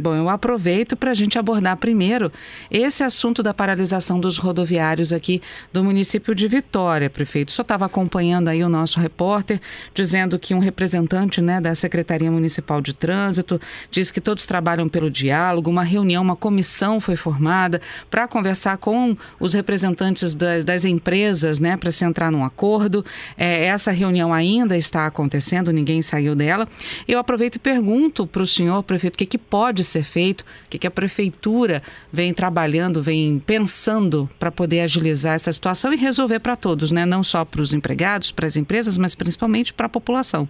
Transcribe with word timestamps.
Bom, 0.00 0.14
eu 0.14 0.28
aproveito 0.28 0.96
para 0.96 1.10
a 1.10 1.14
gente 1.14 1.40
abordar 1.40 1.76
primeiro 1.76 2.30
esse 2.70 3.02
assunto 3.02 3.42
da 3.42 3.52
paralisação 3.52 4.20
dos 4.20 4.38
rodoviários 4.38 5.12
aqui 5.12 5.42
do 5.72 5.82
município 5.82 6.36
de 6.36 6.46
Vitória, 6.46 7.10
prefeito. 7.10 7.50
Senhor 7.50 7.64
estava 7.64 7.86
acompanhando 7.86 8.46
aí 8.46 8.62
o 8.62 8.68
nosso 8.68 9.00
repórter, 9.00 9.60
dizendo 9.92 10.38
que 10.38 10.54
um 10.54 10.60
representante 10.60 11.40
né, 11.40 11.60
da 11.60 11.74
Secretaria 11.74 12.30
Municipal 12.30 12.80
de 12.80 12.92
Trânsito 12.94 13.60
diz 13.90 14.12
que 14.12 14.20
todos 14.20 14.46
trabalham 14.46 14.88
pelo 14.88 15.10
diálogo, 15.10 15.68
uma 15.68 15.82
reunião, 15.82 16.22
uma 16.22 16.36
comissão 16.36 17.00
foi 17.00 17.16
formada 17.16 17.80
para 18.08 18.28
conversar 18.28 18.76
com 18.76 19.16
os 19.40 19.52
representantes 19.52 20.32
das, 20.32 20.64
das 20.64 20.84
empresas, 20.84 21.58
né, 21.58 21.76
para 21.76 21.90
se 21.90 22.04
entrar 22.04 22.30
num 22.30 22.44
acordo. 22.44 23.04
É, 23.36 23.64
essa 23.64 23.90
reunião 23.90 24.32
ainda 24.32 24.76
está 24.76 25.06
acontecendo, 25.06 25.72
ninguém 25.72 26.02
saiu 26.02 26.36
dela. 26.36 26.68
Eu 27.08 27.18
aproveito 27.18 27.56
e 27.56 27.58
pergunto 27.58 28.28
para 28.28 28.42
o 28.44 28.46
senhor, 28.46 28.84
prefeito, 28.84 29.14
o 29.14 29.18
que, 29.18 29.26
que 29.26 29.38
pode 29.38 29.87
ser 29.88 30.04
feito, 30.04 30.42
o 30.42 30.70
que, 30.70 30.78
que 30.78 30.86
a 30.86 30.90
prefeitura 30.90 31.82
vem 32.12 32.32
trabalhando, 32.32 33.02
vem 33.02 33.38
pensando 33.38 34.28
para 34.38 34.50
poder 34.50 34.80
agilizar 34.80 35.34
essa 35.34 35.52
situação 35.52 35.92
e 35.92 35.96
resolver 35.96 36.40
para 36.40 36.56
todos, 36.56 36.90
né? 36.90 37.04
não 37.04 37.22
só 37.22 37.44
para 37.44 37.60
os 37.60 37.72
empregados, 37.72 38.30
para 38.30 38.46
as 38.46 38.56
empresas, 38.56 38.96
mas 38.98 39.14
principalmente 39.14 39.72
para 39.72 39.86
a 39.86 39.90
população. 39.90 40.48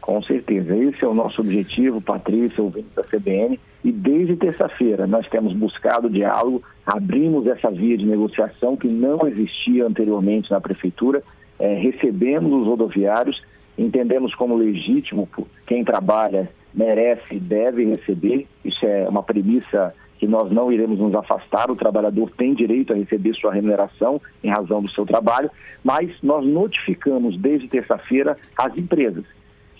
Com 0.00 0.22
certeza, 0.22 0.76
esse 0.76 1.04
é 1.04 1.08
o 1.08 1.14
nosso 1.14 1.40
objetivo, 1.40 2.00
Patrícia, 2.00 2.62
ouvinte 2.62 2.86
da 2.94 3.02
CBN, 3.02 3.58
e 3.82 3.90
desde 3.90 4.36
terça-feira 4.36 5.04
nós 5.04 5.28
temos 5.28 5.52
buscado 5.52 6.08
diálogo, 6.08 6.62
abrimos 6.86 7.46
essa 7.48 7.72
via 7.72 7.98
de 7.98 8.06
negociação 8.06 8.76
que 8.76 8.86
não 8.86 9.26
existia 9.26 9.84
anteriormente 9.84 10.48
na 10.50 10.60
prefeitura, 10.60 11.24
é, 11.58 11.74
recebemos 11.74 12.52
os 12.52 12.66
rodoviários, 12.66 13.42
entendemos 13.76 14.32
como 14.34 14.56
legítimo 14.56 15.28
quem 15.66 15.84
trabalha 15.84 16.48
merece 16.76 17.34
e 17.34 17.40
deve 17.40 17.84
receber. 17.84 18.46
Isso 18.64 18.84
é 18.84 19.08
uma 19.08 19.22
premissa 19.22 19.94
que 20.18 20.26
nós 20.26 20.50
não 20.50 20.70
iremos 20.70 20.98
nos 20.98 21.14
afastar. 21.14 21.70
O 21.70 21.76
trabalhador 21.76 22.30
tem 22.36 22.54
direito 22.54 22.92
a 22.92 22.96
receber 22.96 23.34
sua 23.34 23.52
remuneração 23.52 24.20
em 24.44 24.50
razão 24.50 24.82
do 24.82 24.90
seu 24.90 25.06
trabalho, 25.06 25.50
mas 25.82 26.10
nós 26.22 26.44
notificamos 26.44 27.38
desde 27.38 27.68
terça-feira 27.68 28.36
as 28.56 28.76
empresas. 28.76 29.24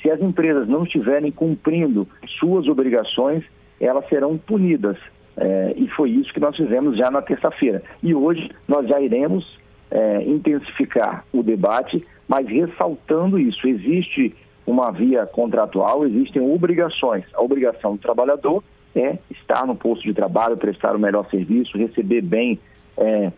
Se 0.02 0.10
as 0.10 0.20
empresas 0.20 0.68
não 0.68 0.84
estiverem 0.84 1.30
cumprindo 1.30 2.08
suas 2.38 2.66
obrigações, 2.68 3.44
elas 3.80 4.08
serão 4.08 4.38
punidas. 4.38 4.96
É, 5.36 5.74
e 5.76 5.86
foi 5.88 6.10
isso 6.10 6.32
que 6.32 6.40
nós 6.40 6.56
fizemos 6.56 6.96
já 6.96 7.10
na 7.10 7.20
terça-feira. 7.20 7.82
E 8.02 8.14
hoje 8.14 8.50
nós 8.66 8.88
já 8.88 9.00
iremos 9.00 9.58
é, 9.90 10.22
intensificar 10.22 11.24
o 11.32 11.42
debate, 11.42 12.04
mas 12.28 12.46
ressaltando 12.46 13.38
isso. 13.38 13.66
Existe 13.66 14.34
uma 14.66 14.90
via 14.90 15.24
contratual, 15.26 16.06
existem 16.06 16.42
obrigações. 16.42 17.24
A 17.34 17.40
obrigação 17.40 17.92
do 17.92 18.02
trabalhador 18.02 18.62
é 18.94 19.18
estar 19.30 19.66
no 19.66 19.76
posto 19.76 20.02
de 20.02 20.12
trabalho, 20.12 20.56
prestar 20.56 20.96
o 20.96 20.98
melhor 20.98 21.28
serviço, 21.30 21.78
receber 21.78 22.22
bem 22.22 22.58
é, 22.96 23.30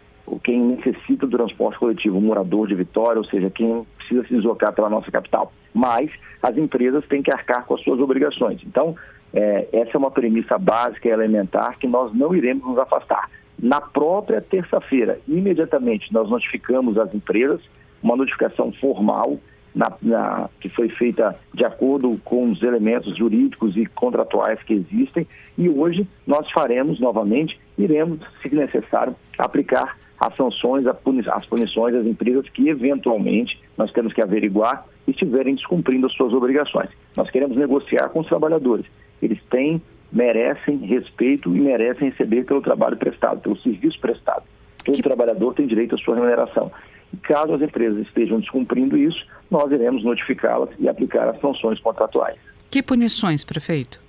quem 0.42 0.60
necessita 0.60 1.26
do 1.26 1.36
transporte 1.36 1.78
coletivo, 1.78 2.20
morador 2.20 2.68
de 2.68 2.74
Vitória, 2.74 3.18
ou 3.18 3.24
seja, 3.24 3.50
quem 3.50 3.86
precisa 3.96 4.22
se 4.26 4.34
deslocar 4.34 4.72
pela 4.72 4.88
nossa 4.88 5.10
capital. 5.10 5.52
Mas 5.74 6.10
as 6.42 6.56
empresas 6.56 7.06
têm 7.06 7.22
que 7.22 7.32
arcar 7.32 7.64
com 7.64 7.74
as 7.74 7.82
suas 7.82 8.00
obrigações. 8.00 8.60
Então, 8.64 8.94
é, 9.32 9.68
essa 9.72 9.90
é 9.94 9.98
uma 9.98 10.10
premissa 10.10 10.58
básica 10.58 11.08
e 11.08 11.12
elementar 11.12 11.78
que 11.78 11.86
nós 11.86 12.14
não 12.14 12.34
iremos 12.34 12.66
nos 12.66 12.78
afastar. 12.78 13.28
Na 13.58 13.80
própria 13.80 14.40
terça-feira, 14.40 15.18
imediatamente, 15.26 16.12
nós 16.12 16.30
notificamos 16.30 16.96
as 16.96 17.12
empresas, 17.12 17.60
uma 18.02 18.16
notificação 18.16 18.72
formal, 18.72 19.38
na, 19.74 19.92
na, 20.02 20.50
que 20.60 20.68
foi 20.68 20.88
feita 20.88 21.36
de 21.54 21.64
acordo 21.64 22.18
com 22.24 22.50
os 22.50 22.62
elementos 22.62 23.16
jurídicos 23.16 23.76
e 23.76 23.86
contratuais 23.86 24.62
que 24.62 24.74
existem, 24.74 25.26
e 25.56 25.68
hoje 25.68 26.06
nós 26.26 26.50
faremos 26.50 27.00
novamente, 27.00 27.58
iremos, 27.76 28.20
se 28.42 28.54
necessário, 28.54 29.14
aplicar 29.38 29.96
as 30.20 30.34
sanções, 30.34 30.84
as 30.86 31.46
punições 31.46 31.94
às 31.94 32.06
empresas 32.06 32.48
que 32.48 32.68
eventualmente 32.68 33.60
nós 33.76 33.92
temos 33.92 34.12
que 34.12 34.20
averiguar 34.20 34.84
estiverem 35.06 35.54
descumprindo 35.54 36.06
as 36.06 36.12
suas 36.14 36.32
obrigações. 36.32 36.90
Nós 37.16 37.30
queremos 37.30 37.56
negociar 37.56 38.08
com 38.10 38.20
os 38.20 38.26
trabalhadores. 38.26 38.84
Eles 39.22 39.38
têm, 39.50 39.80
merecem 40.12 40.78
respeito 40.78 41.54
e 41.54 41.60
merecem 41.60 42.10
receber 42.10 42.44
pelo 42.44 42.60
trabalho 42.60 42.96
prestado, 42.96 43.40
pelo 43.40 43.56
serviço 43.58 43.98
prestado. 44.00 44.42
Todo 44.88 44.96
que... 44.96 45.02
trabalhador 45.02 45.54
tem 45.54 45.66
direito 45.66 45.94
à 45.94 45.98
sua 45.98 46.14
remuneração. 46.14 46.70
E 47.12 47.16
caso 47.18 47.54
as 47.54 47.62
empresas 47.62 48.06
estejam 48.06 48.40
descumprindo 48.40 48.96
isso, 48.96 49.26
nós 49.50 49.70
iremos 49.70 50.04
notificá-las 50.04 50.70
e 50.78 50.88
aplicar 50.88 51.28
as 51.28 51.40
sanções 51.40 51.80
contratuais. 51.80 52.36
Que 52.70 52.82
punições, 52.82 53.44
prefeito? 53.44 54.00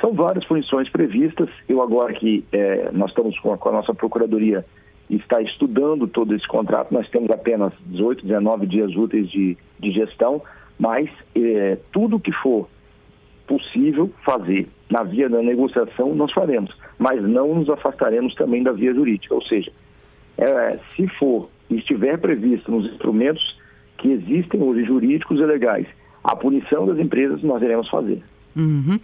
São 0.00 0.12
várias 0.12 0.44
punições 0.44 0.88
previstas. 0.90 1.48
Eu 1.68 1.80
agora 1.82 2.12
que 2.12 2.44
é, 2.52 2.90
nós 2.92 3.10
estamos 3.10 3.38
com 3.38 3.52
a, 3.52 3.58
com 3.58 3.70
a 3.70 3.72
nossa 3.72 3.94
procuradoria 3.94 4.64
está 5.08 5.40
estudando 5.40 6.08
todo 6.08 6.34
esse 6.34 6.46
contrato, 6.48 6.92
nós 6.92 7.08
temos 7.10 7.30
apenas 7.30 7.72
18, 7.86 8.26
19 8.26 8.66
dias 8.66 8.94
úteis 8.96 9.30
de, 9.30 9.56
de 9.78 9.90
gestão, 9.92 10.42
mas 10.78 11.08
é, 11.34 11.78
tudo 11.92 12.18
que 12.18 12.32
for 12.32 12.68
possível 13.46 14.10
fazer 14.24 14.68
na 14.90 15.04
via 15.04 15.28
da 15.28 15.40
negociação, 15.40 16.14
nós 16.14 16.32
faremos, 16.32 16.76
mas 16.98 17.22
não 17.22 17.54
nos 17.54 17.70
afastaremos 17.70 18.34
também 18.34 18.62
da 18.62 18.72
via 18.72 18.92
jurídica. 18.92 19.34
Ou 19.34 19.42
seja, 19.42 19.70
é, 20.38 20.78
se 20.94 21.06
for 21.18 21.48
estiver 21.70 22.18
previsto 22.18 22.70
nos 22.70 22.86
instrumentos 22.90 23.58
que 23.98 24.10
existem 24.12 24.62
hoje, 24.62 24.84
jurídicos 24.84 25.38
e 25.40 25.44
legais, 25.44 25.86
a 26.22 26.36
punição 26.36 26.86
das 26.86 26.98
empresas, 26.98 27.42
nós 27.42 27.62
iremos 27.62 27.88
fazer. 27.88 28.22
Uhum. 28.56 28.98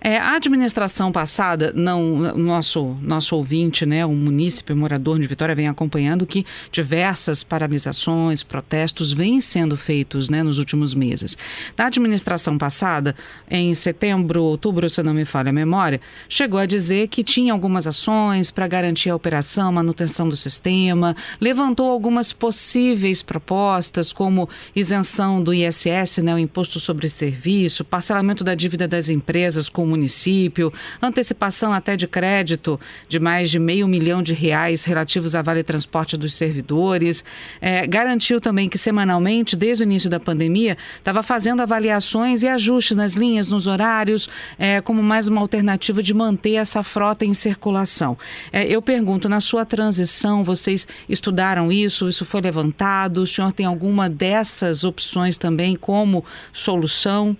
É, 0.00 0.16
a 0.16 0.36
administração 0.36 1.12
passada, 1.12 1.74
não, 1.76 2.34
nosso 2.38 2.96
nosso 3.02 3.36
ouvinte, 3.36 3.84
né, 3.84 4.04
o 4.06 4.12
munícipe 4.12 4.72
morador 4.72 5.18
de 5.18 5.28
Vitória 5.28 5.54
vem 5.54 5.68
acompanhando 5.68 6.24
que 6.24 6.46
diversas 6.72 7.42
paralisações, 7.42 8.42
protestos 8.42 9.12
vêm 9.12 9.42
sendo 9.42 9.76
feitos, 9.76 10.30
né, 10.30 10.42
nos 10.42 10.58
últimos 10.58 10.94
meses. 10.94 11.36
Na 11.76 11.86
administração 11.86 12.56
passada, 12.56 13.14
em 13.50 13.74
setembro, 13.74 14.42
outubro, 14.42 14.88
se 14.88 15.02
não 15.02 15.12
me 15.12 15.26
falha 15.26 15.50
a 15.50 15.52
memória, 15.52 16.00
chegou 16.26 16.58
a 16.58 16.64
dizer 16.64 17.08
que 17.08 17.22
tinha 17.22 17.52
algumas 17.52 17.86
ações 17.86 18.50
para 18.50 18.66
garantir 18.66 19.10
a 19.10 19.16
operação, 19.16 19.70
manutenção 19.70 20.26
do 20.30 20.36
sistema, 20.36 21.14
levantou 21.38 21.90
algumas 21.90 22.32
possíveis 22.32 23.22
propostas, 23.22 24.14
como 24.14 24.48
isenção 24.74 25.42
do 25.42 25.52
ISS, 25.52 26.22
né, 26.22 26.34
o 26.34 26.38
imposto 26.38 26.80
sobre 26.80 27.06
serviço, 27.10 27.84
parcelamento 27.84 28.42
da 28.42 28.54
dívida 28.54 28.93
das 28.94 29.08
empresas 29.08 29.68
com 29.68 29.82
o 29.82 29.86
município, 29.86 30.72
antecipação 31.02 31.72
até 31.72 31.96
de 31.96 32.06
crédito 32.06 32.78
de 33.08 33.18
mais 33.18 33.50
de 33.50 33.58
meio 33.58 33.88
milhão 33.88 34.22
de 34.22 34.32
reais 34.32 34.84
relativos 34.84 35.34
a 35.34 35.42
vale 35.42 35.64
transporte 35.64 36.16
dos 36.16 36.34
servidores. 36.34 37.24
É, 37.60 37.86
garantiu 37.86 38.40
também 38.40 38.68
que 38.68 38.78
semanalmente, 38.78 39.56
desde 39.56 39.82
o 39.82 39.84
início 39.84 40.08
da 40.08 40.20
pandemia, 40.20 40.76
estava 40.96 41.22
fazendo 41.22 41.60
avaliações 41.60 42.42
e 42.42 42.48
ajustes 42.48 42.96
nas 42.96 43.14
linhas, 43.14 43.48
nos 43.48 43.66
horários, 43.66 44.28
é, 44.58 44.80
como 44.80 45.02
mais 45.02 45.26
uma 45.26 45.40
alternativa 45.40 46.00
de 46.00 46.14
manter 46.14 46.54
essa 46.54 46.84
frota 46.84 47.24
em 47.24 47.34
circulação. 47.34 48.16
É, 48.52 48.64
eu 48.64 48.80
pergunto, 48.80 49.28
na 49.28 49.40
sua 49.40 49.64
transição, 49.66 50.44
vocês 50.44 50.86
estudaram 51.08 51.72
isso? 51.72 52.08
Isso 52.08 52.24
foi 52.24 52.40
levantado? 52.40 53.18
O 53.18 53.26
senhor 53.26 53.52
tem 53.52 53.66
alguma 53.66 54.08
dessas 54.08 54.84
opções 54.84 55.36
também 55.36 55.74
como 55.74 56.24
solução? 56.52 57.36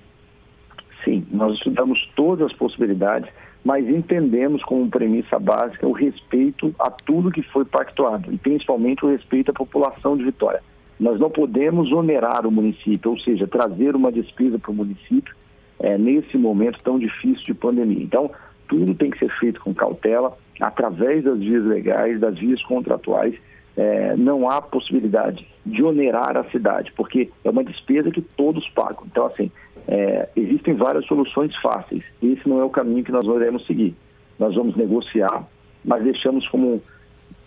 Sim, 1.04 1.26
nós 1.31 1.54
estudamos 1.54 2.11
todas 2.17 2.46
as 2.46 2.56
possibilidades, 2.56 3.31
mas 3.64 3.87
entendemos 3.88 4.62
como 4.64 4.88
premissa 4.88 5.38
básica 5.38 5.87
o 5.87 5.93
respeito 5.93 6.75
a 6.78 6.90
tudo 6.90 7.31
que 7.31 7.43
foi 7.43 7.64
pactuado 7.64 8.32
e 8.32 8.38
principalmente 8.38 9.05
o 9.05 9.11
respeito 9.11 9.50
à 9.50 9.55
população 9.55 10.17
de 10.17 10.25
Vitória. 10.25 10.62
Nós 10.99 11.19
não 11.19 11.28
podemos 11.28 11.90
onerar 11.93 12.46
o 12.46 12.52
município, 12.52 13.11
ou 13.11 13.19
seja, 13.19 13.46
trazer 13.46 13.96
uma 13.96 14.12
despesa 14.12 14.58
para 14.58 14.70
o 14.70 14.75
município 14.75 15.34
é, 15.81 15.99
nesse 15.99 16.38
momento 16.38 16.82
tão 16.82 16.99
difícil 16.99 17.43
de 17.44 17.55
pandemia. 17.55 18.02
Então, 18.02 18.31
tudo 18.69 18.94
tem 18.94 19.11
que 19.11 19.19
ser 19.19 19.31
feito 19.38 19.61
com 19.61 19.75
cautela, 19.75 20.37
através 20.61 21.25
das 21.25 21.38
vias 21.38 21.64
legais, 21.64 22.20
das 22.20 22.38
vias 22.38 22.62
contratuais. 22.62 23.34
É, 23.76 24.17
não 24.17 24.49
há 24.49 24.62
possibilidade 24.62 25.44
de 25.67 25.82
onerar 25.82 26.37
a 26.37 26.44
cidade, 26.44 26.93
porque 26.96 27.31
é 27.44 27.50
uma 27.50 27.64
despesa 27.64 28.11
que 28.11 28.23
todos 28.23 28.69
pagam. 28.69 29.02
Então, 29.06 29.26
assim, 29.26 29.50
é, 29.86 30.28
existem 30.36 30.75
várias 30.75 31.06
soluções 31.06 31.54
fáceis. 31.56 32.02
Esse 32.22 32.48
não 32.48 32.60
é 32.60 32.64
o 32.64 32.70
caminho 32.70 33.04
que 33.04 33.12
nós 33.12 33.25
iremos 33.25 33.66
seguir. 33.66 33.94
Nós 34.38 34.54
vamos 34.54 34.76
negociar, 34.76 35.46
mas 35.84 36.02
deixamos 36.02 36.46
como 36.48 36.82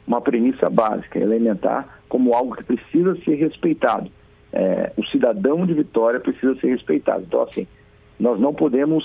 uma 0.06 0.22
premissa 0.22 0.70
básica, 0.70 1.20
elementar, 1.20 2.02
como 2.08 2.34
algo 2.34 2.56
que 2.56 2.64
precisa 2.64 3.16
ser 3.24 3.36
respeitado. 3.36 4.10
É, 4.54 4.94
o 4.96 5.06
cidadão 5.06 5.66
de 5.66 5.74
Vitória 5.74 6.20
precisa 6.20 6.56
ser 6.56 6.68
respeitado. 6.68 7.24
Então, 7.28 7.42
assim, 7.42 7.68
nós 8.20 8.40
não 8.40 8.54
podemos 8.54 9.04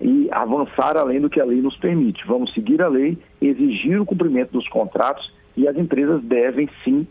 e 0.00 0.28
avançar 0.32 0.96
além 0.96 1.20
do 1.20 1.28
que 1.28 1.40
a 1.40 1.44
lei 1.44 1.60
nos 1.60 1.76
permite. 1.76 2.26
Vamos 2.26 2.52
seguir 2.54 2.80
a 2.80 2.88
lei, 2.88 3.18
exigir 3.40 4.00
o 4.00 4.06
cumprimento 4.06 4.50
dos 4.52 4.66
contratos 4.68 5.32
e 5.56 5.68
as 5.68 5.76
empresas 5.76 6.22
devem 6.22 6.68
sim 6.82 7.06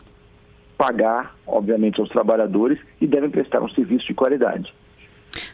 pagar, 0.76 1.36
obviamente, 1.46 2.00
aos 2.00 2.08
trabalhadores 2.08 2.78
e 3.00 3.06
devem 3.06 3.30
prestar 3.30 3.62
um 3.62 3.68
serviço 3.68 4.06
de 4.06 4.14
qualidade. 4.14 4.74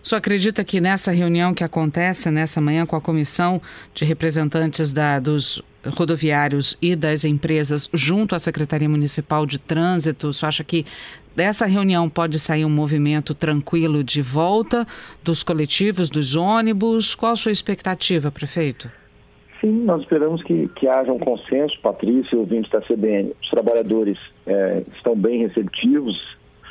O 0.02 0.06
senhor 0.06 0.18
acredita 0.18 0.64
que 0.64 0.80
nessa 0.80 1.10
reunião 1.10 1.52
que 1.52 1.64
acontece 1.64 2.30
nessa 2.30 2.60
manhã 2.60 2.86
com 2.86 2.96
a 2.96 3.00
comissão 3.00 3.60
de 3.94 4.04
representantes 4.04 4.92
da, 4.92 5.18
dos 5.18 5.62
rodoviários 5.84 6.76
e 6.80 6.96
das 6.96 7.24
empresas 7.24 7.88
junto 7.92 8.34
à 8.34 8.38
Secretaria 8.38 8.88
Municipal 8.88 9.46
de 9.46 9.58
Trânsito, 9.58 10.28
o 10.28 10.32
senhor 10.32 10.48
acha 10.48 10.64
que 10.64 10.84
dessa 11.34 11.66
reunião 11.66 12.08
pode 12.08 12.38
sair 12.38 12.64
um 12.64 12.70
movimento 12.70 13.34
tranquilo 13.34 14.02
de 14.02 14.22
volta 14.22 14.86
dos 15.22 15.42
coletivos, 15.42 16.08
dos 16.08 16.34
ônibus? 16.34 17.14
Qual 17.14 17.32
a 17.32 17.36
sua 17.36 17.52
expectativa, 17.52 18.30
prefeito? 18.30 18.90
Sim, 19.60 19.84
nós 19.84 20.02
esperamos 20.02 20.42
que, 20.42 20.68
que 20.76 20.86
haja 20.86 21.12
um 21.12 21.18
consenso, 21.18 21.78
Patrícia 21.80 22.34
e 22.34 22.38
ouvintes 22.38 22.70
da 22.70 22.80
CBN. 22.80 23.32
Os 23.42 23.50
trabalhadores 23.50 24.18
é, 24.46 24.82
estão 24.94 25.16
bem 25.16 25.46
receptivos, 25.46 26.16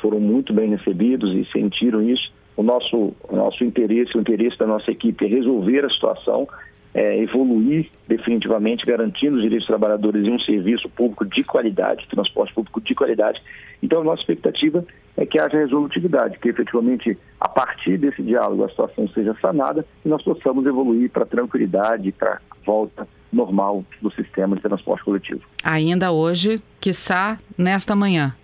foram 0.00 0.20
muito 0.20 0.52
bem 0.52 0.70
recebidos 0.70 1.32
e 1.34 1.44
sentiram 1.52 2.02
isso. 2.02 2.32
O 2.56 2.62
nosso, 2.62 3.14
o 3.28 3.36
nosso 3.36 3.62
interesse, 3.64 4.16
o 4.16 4.20
interesse 4.20 4.58
da 4.58 4.66
nossa 4.66 4.90
equipe 4.90 5.24
é 5.24 5.28
resolver 5.28 5.84
a 5.84 5.90
situação, 5.90 6.48
é, 6.94 7.22
evoluir 7.22 7.90
definitivamente, 8.08 8.86
garantindo 8.86 9.36
os 9.36 9.42
direitos 9.42 9.66
dos 9.66 9.76
trabalhadores 9.76 10.26
e 10.26 10.30
um 10.30 10.38
serviço 10.40 10.88
público 10.88 11.26
de 11.26 11.44
qualidade, 11.44 12.06
transporte 12.08 12.54
público 12.54 12.80
de 12.80 12.94
qualidade. 12.94 13.42
Então, 13.82 14.00
a 14.00 14.04
nossa 14.04 14.22
expectativa 14.22 14.84
é 15.16 15.26
que 15.26 15.38
haja 15.38 15.58
resolutividade, 15.58 16.38
que 16.38 16.48
efetivamente, 16.48 17.18
a 17.38 17.48
partir 17.48 17.98
desse 17.98 18.22
diálogo, 18.22 18.64
a 18.64 18.68
situação 18.70 19.06
seja 19.08 19.36
sanada 19.40 19.84
e 20.04 20.08
nós 20.08 20.22
possamos 20.22 20.64
evoluir 20.64 21.10
para 21.10 21.24
a 21.24 21.26
tranquilidade, 21.26 22.12
para 22.12 22.34
a 22.34 22.40
volta 22.64 23.06
normal 23.30 23.84
do 24.00 24.10
sistema 24.12 24.56
de 24.56 24.62
transporte 24.62 25.04
coletivo. 25.04 25.42
Ainda 25.62 26.12
hoje, 26.12 26.62
quiçá 26.80 27.38
nesta 27.58 27.94
manhã. 27.94 28.34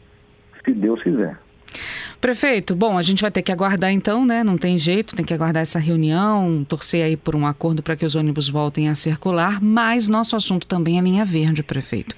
Se 0.64 0.72
Deus 0.72 1.02
quiser. 1.02 1.38
Prefeito, 2.22 2.76
bom, 2.76 2.96
a 2.96 3.02
gente 3.02 3.20
vai 3.20 3.32
ter 3.32 3.42
que 3.42 3.50
aguardar 3.50 3.90
então, 3.90 4.24
né? 4.24 4.44
Não 4.44 4.56
tem 4.56 4.78
jeito, 4.78 5.16
tem 5.16 5.24
que 5.24 5.34
aguardar 5.34 5.60
essa 5.60 5.80
reunião, 5.80 6.64
torcer 6.68 7.04
aí 7.04 7.16
por 7.16 7.34
um 7.34 7.44
acordo 7.44 7.82
para 7.82 7.96
que 7.96 8.06
os 8.06 8.14
ônibus 8.14 8.48
voltem 8.48 8.88
a 8.88 8.94
circular, 8.94 9.60
mas 9.60 10.06
nosso 10.06 10.36
assunto 10.36 10.64
também 10.64 11.00
é 11.00 11.02
linha 11.02 11.24
verde, 11.24 11.64
prefeito 11.64 12.14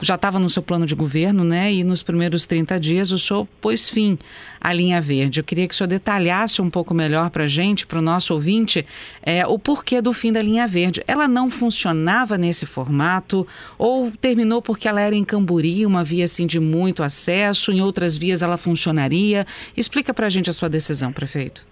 já 0.00 0.14
estava 0.14 0.38
no 0.38 0.48
seu 0.50 0.62
plano 0.62 0.86
de 0.86 0.94
governo, 0.94 1.44
né? 1.44 1.72
E 1.72 1.84
nos 1.84 2.02
primeiros 2.02 2.44
30 2.46 2.78
dias 2.78 3.10
o 3.10 3.18
senhor 3.18 3.46
pôs 3.60 3.88
fim 3.88 4.18
à 4.60 4.72
linha 4.72 5.00
verde. 5.00 5.40
Eu 5.40 5.44
queria 5.44 5.66
que 5.66 5.74
o 5.74 5.76
senhor 5.76 5.88
detalhasse 5.88 6.60
um 6.60 6.68
pouco 6.68 6.92
melhor 6.92 7.30
para 7.30 7.44
a 7.44 7.46
gente, 7.46 7.86
para 7.86 7.98
o 7.98 8.02
nosso 8.02 8.34
ouvinte, 8.34 8.84
é, 9.22 9.46
o 9.46 9.58
porquê 9.58 10.00
do 10.00 10.12
fim 10.12 10.32
da 10.32 10.42
linha 10.42 10.66
verde. 10.66 11.02
Ela 11.06 11.26
não 11.26 11.48
funcionava 11.50 12.36
nesse 12.36 12.66
formato 12.66 13.46
ou 13.78 14.10
terminou 14.10 14.60
porque 14.60 14.88
ela 14.88 15.00
era 15.00 15.14
em 15.14 15.24
Camburi, 15.24 15.86
uma 15.86 16.04
via 16.04 16.24
assim 16.24 16.46
de 16.46 16.60
muito 16.60 17.02
acesso, 17.02 17.72
em 17.72 17.80
outras 17.80 18.16
vias 18.16 18.42
ela 18.42 18.56
funcionaria? 18.56 19.46
Explica 19.76 20.12
para 20.12 20.26
a 20.26 20.30
gente 20.30 20.50
a 20.50 20.52
sua 20.52 20.68
decisão, 20.68 21.12
prefeito. 21.12 21.64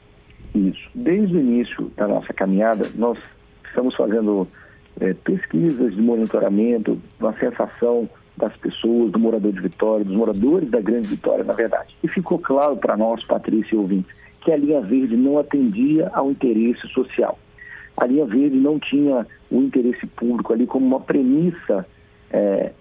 Isso. 0.54 0.88
Desde 0.94 1.36
o 1.36 1.40
início 1.40 1.90
da 1.96 2.06
nossa 2.06 2.32
caminhada, 2.32 2.90
nós 2.94 3.18
estamos 3.66 3.94
fazendo 3.96 4.46
é, 5.00 5.14
pesquisas 5.14 5.94
de 5.94 6.00
monitoramento, 6.00 7.00
uma 7.18 7.32
sensação 7.38 8.08
das 8.36 8.56
pessoas, 8.56 9.12
do 9.12 9.18
morador 9.18 9.52
de 9.52 9.60
Vitória, 9.60 10.04
dos 10.04 10.14
moradores 10.14 10.70
da 10.70 10.80
Grande 10.80 11.08
Vitória, 11.08 11.44
na 11.44 11.52
verdade. 11.52 11.96
E 12.02 12.08
ficou 12.08 12.38
claro 12.38 12.76
para 12.76 12.96
nós, 12.96 13.24
Patrícia 13.24 13.74
e 13.74 13.78
ouvintes, 13.78 14.12
que 14.40 14.52
a 14.52 14.56
linha 14.56 14.80
verde 14.80 15.16
não 15.16 15.38
atendia 15.38 16.10
ao 16.12 16.30
interesse 16.30 16.86
social. 16.88 17.38
A 17.96 18.06
linha 18.06 18.26
verde 18.26 18.56
não 18.56 18.78
tinha 18.78 19.26
o 19.50 19.62
interesse 19.62 20.06
público 20.06 20.52
ali 20.52 20.66
como 20.66 20.84
uma 20.84 21.00
premissa 21.00 21.86
é, 22.30 22.72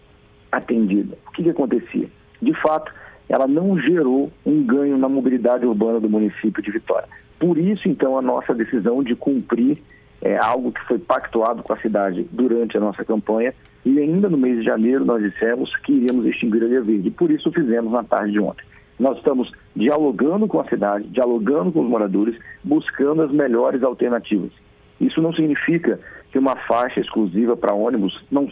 atendida. 0.51 1.15
O 1.27 1.31
que, 1.31 1.43
que 1.43 1.49
acontecia? 1.49 2.07
De 2.41 2.53
fato, 2.61 2.91
ela 3.29 3.47
não 3.47 3.79
gerou 3.79 4.31
um 4.45 4.63
ganho 4.63 4.97
na 4.97 5.07
mobilidade 5.07 5.65
urbana 5.65 5.99
do 5.99 6.09
município 6.09 6.61
de 6.61 6.71
Vitória. 6.71 7.07
Por 7.39 7.57
isso, 7.57 7.87
então, 7.87 8.17
a 8.17 8.21
nossa 8.21 8.53
decisão 8.53 9.03
de 9.03 9.15
cumprir 9.15 9.77
é 10.23 10.37
algo 10.37 10.71
que 10.71 10.81
foi 10.85 10.97
pactuado 10.97 11.61
com 11.61 11.73
a 11.73 11.77
cidade 11.77 12.25
durante 12.31 12.77
a 12.77 12.79
nossa 12.79 13.03
campanha 13.03 13.53
e 13.85 13.99
ainda 13.99 14.29
no 14.29 14.37
mês 14.37 14.59
de 14.59 14.63
janeiro 14.63 15.03
nós 15.03 15.21
dissemos 15.21 15.75
que 15.77 15.91
iríamos 15.91 16.25
extinguir 16.25 16.63
a 16.63 16.67
Ilha 16.67 16.81
Verde. 16.81 17.11
Por 17.11 17.29
isso 17.29 17.51
fizemos 17.51 17.91
na 17.91 18.03
tarde 18.03 18.31
de 18.31 18.39
ontem. 18.39 18.63
Nós 18.97 19.17
estamos 19.17 19.51
dialogando 19.75 20.47
com 20.47 20.61
a 20.61 20.69
cidade, 20.69 21.05
dialogando 21.09 21.73
com 21.73 21.81
os 21.81 21.89
moradores, 21.89 22.39
buscando 22.63 23.21
as 23.21 23.31
melhores 23.31 23.83
alternativas. 23.83 24.51
Isso 25.01 25.21
não 25.21 25.33
significa 25.33 25.99
que 26.31 26.39
uma 26.39 26.55
faixa 26.55 27.01
exclusiva 27.01 27.57
para 27.57 27.73
ônibus 27.73 28.23
não, 28.31 28.47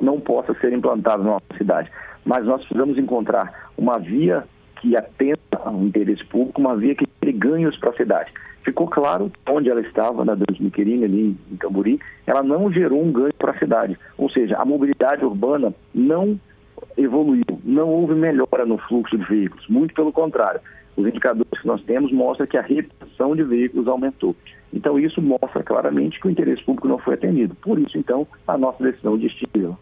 não 0.00 0.18
possa 0.18 0.54
ser 0.54 0.72
implantada 0.72 1.22
na 1.22 1.32
nossa 1.32 1.58
cidade, 1.58 1.90
mas 2.24 2.46
nós 2.46 2.62
precisamos 2.62 2.96
encontrar 2.96 3.70
uma 3.76 3.98
via 3.98 4.44
que 4.80 4.96
atenda 4.96 5.38
ao 5.62 5.82
interesse 5.82 6.24
público, 6.24 6.60
uma 6.62 6.76
via 6.76 6.94
que 6.94 7.06
ganhos 7.40 7.76
para 7.78 7.90
a 7.90 7.94
cidade 7.94 8.30
ficou 8.64 8.86
claro 8.86 9.30
onde 9.48 9.70
ela 9.70 9.80
estava, 9.80 10.24
na 10.24 10.34
Deus 10.34 10.58
Miquelini, 10.58 11.04
ali 11.04 11.36
em 11.50 11.56
Camburi, 11.56 12.00
ela 12.26 12.42
não 12.42 12.70
gerou 12.70 13.02
um 13.02 13.12
ganho 13.12 13.34
para 13.34 13.52
a 13.52 13.58
cidade. 13.58 13.98
Ou 14.16 14.30
seja, 14.30 14.56
a 14.56 14.64
mobilidade 14.64 15.24
urbana 15.24 15.74
não 15.94 16.38
evoluiu, 16.96 17.44
não 17.64 17.88
houve 17.88 18.14
melhora 18.14 18.64
no 18.66 18.78
fluxo 18.78 19.16
de 19.16 19.24
veículos, 19.24 19.66
muito 19.68 19.94
pelo 19.94 20.12
contrário. 20.12 20.60
Os 20.96 21.06
indicadores 21.06 21.60
que 21.60 21.66
nós 21.66 21.82
temos 21.82 22.12
mostram 22.12 22.46
que 22.46 22.56
a 22.56 22.62
retenção 22.62 23.34
de 23.34 23.42
veículos 23.42 23.88
aumentou. 23.88 24.34
Então, 24.72 24.98
isso 24.98 25.20
mostra 25.20 25.62
claramente 25.62 26.20
que 26.20 26.28
o 26.28 26.30
interesse 26.30 26.62
público 26.62 26.86
não 26.86 26.98
foi 26.98 27.14
atendido. 27.14 27.54
Por 27.56 27.78
isso, 27.78 27.98
então, 27.98 28.26
a 28.46 28.56
nossa 28.56 28.82
decisão 28.82 29.18
de 29.18 29.26
extingui-la. 29.26 29.76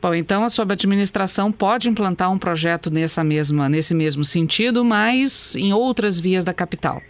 Bom, 0.00 0.14
então 0.14 0.44
a 0.44 0.48
sua 0.48 0.64
administração 0.64 1.50
pode 1.50 1.88
implantar 1.88 2.32
um 2.32 2.38
projeto 2.38 2.88
nessa 2.88 3.24
mesma, 3.24 3.68
nesse 3.68 3.94
mesmo 3.94 4.24
sentido, 4.24 4.84
mas 4.84 5.56
em 5.56 5.72
outras 5.72 6.20
vias 6.20 6.44
da 6.44 6.54
capital. 6.54 7.02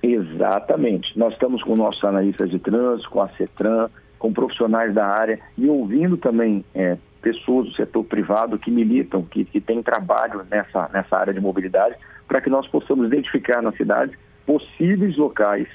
Exatamente. 0.00 1.18
Nós 1.18 1.32
estamos 1.32 1.62
com 1.64 1.74
nossos 1.74 2.02
analistas 2.04 2.48
de 2.50 2.60
trânsito, 2.60 3.10
com 3.10 3.20
a 3.20 3.28
CETRAN, 3.30 3.88
com 4.18 4.32
profissionais 4.32 4.94
da 4.94 5.04
área 5.04 5.40
e 5.58 5.68
ouvindo 5.68 6.16
também 6.16 6.64
é, 6.74 6.96
pessoas 7.20 7.66
do 7.66 7.74
setor 7.74 8.04
privado 8.04 8.56
que 8.56 8.70
militam, 8.70 9.22
que, 9.22 9.44
que 9.44 9.60
têm 9.60 9.82
trabalho 9.82 10.46
nessa, 10.48 10.88
nessa 10.92 11.16
área 11.16 11.34
de 11.34 11.40
mobilidade, 11.40 11.96
para 12.28 12.40
que 12.40 12.48
nós 12.48 12.66
possamos 12.68 13.06
identificar 13.06 13.60
na 13.60 13.72
cidade 13.72 14.16
possíveis 14.46 15.16
locais 15.16 15.68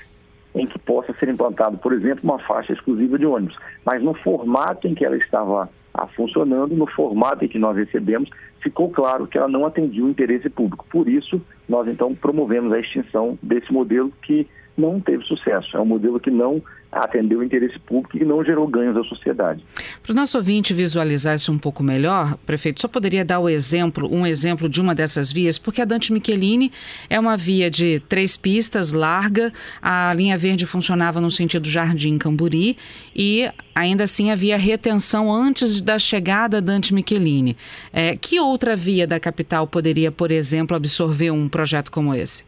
em 0.59 0.65
que 0.65 0.80
possa 0.80 1.13
ser 1.13 1.30
implantado, 1.30 1.77
por 1.77 1.94
exemplo, 1.94 2.24
uma 2.24 2.39
faixa 2.39 2.73
exclusiva 2.73 3.18
de 3.18 3.26
ônibus, 3.26 3.57
mas 3.85 4.02
no 4.02 4.14
formato 4.14 4.87
em 4.87 4.95
que 4.95 5.06
ela 5.06 5.18
estava 5.18 5.69
ah, 5.94 6.07
funcionando, 6.07 6.76
no 6.76 6.87
formato 6.87 7.45
em 7.45 7.47
que 7.47 7.59
nós 7.59 7.76
recebemos, 7.76 8.30
ficou 8.61 8.90
claro 8.90 9.28
que 9.28 9.37
ela 9.37 9.47
não 9.47 9.66
atendia 9.66 10.04
o 10.04 10.09
interesse 10.09 10.49
público. 10.49 10.85
Por 10.90 11.07
isso, 11.07 11.42
nós 11.68 11.87
então 11.87 12.14
promovemos 12.16 12.73
a 12.73 12.80
extinção 12.80 13.37
desse 13.42 13.71
modelo 13.71 14.11
que 14.21 14.47
não 14.78 14.99
teve 14.99 15.23
sucesso. 15.23 15.76
É 15.76 15.80
um 15.80 15.85
modelo 15.85 16.19
que 16.19 16.30
não 16.30 16.61
atendeu 16.91 17.39
o 17.39 17.44
interesse 17.44 17.77
público 17.79 18.17
e 18.17 18.25
não 18.25 18.44
gerou 18.44 18.67
ganhos 18.67 18.97
à 18.97 19.03
sociedade. 19.03 19.63
Para 20.01 20.11
o 20.11 20.15
nosso 20.15 20.37
ouvinte 20.37 20.73
visualizar 20.73 21.35
isso 21.35 21.51
um 21.51 21.57
pouco 21.57 21.83
melhor, 21.83 22.37
prefeito, 22.45 22.81
só 22.81 22.87
poderia 22.87 23.23
dar 23.23 23.39
o 23.39 23.49
exemplo, 23.49 24.09
um 24.13 24.25
exemplo 24.25 24.67
de 24.67 24.81
uma 24.81 24.95
dessas 24.95 25.31
vias, 25.31 25.57
porque 25.59 25.81
a 25.81 25.85
Dante 25.85 26.11
Michelini 26.11 26.71
é 27.09 27.19
uma 27.19 27.37
via 27.37 27.69
de 27.69 27.99
três 28.07 28.35
pistas, 28.35 28.91
larga, 28.91 29.51
a 29.81 30.13
linha 30.13 30.37
verde 30.37 30.65
funcionava 30.65 31.21
no 31.21 31.29
sentido 31.29 31.67
Jardim 31.67 32.17
Camburi 32.17 32.77
e 33.15 33.49
ainda 33.75 34.06
assim 34.06 34.31
havia 34.31 34.57
retenção 34.57 35.31
antes 35.31 35.81
da 35.81 35.99
chegada 35.99 36.57
da 36.61 36.73
Dante 36.73 36.94
Michelini. 36.94 37.57
É, 37.91 38.15
que 38.15 38.39
outra 38.39 38.75
via 38.75 39.06
da 39.06 39.19
capital 39.19 39.67
poderia, 39.67 40.11
por 40.11 40.31
exemplo, 40.31 40.75
absorver 40.75 41.31
um 41.31 41.47
projeto 41.47 41.91
como 41.91 42.13
esse? 42.13 42.44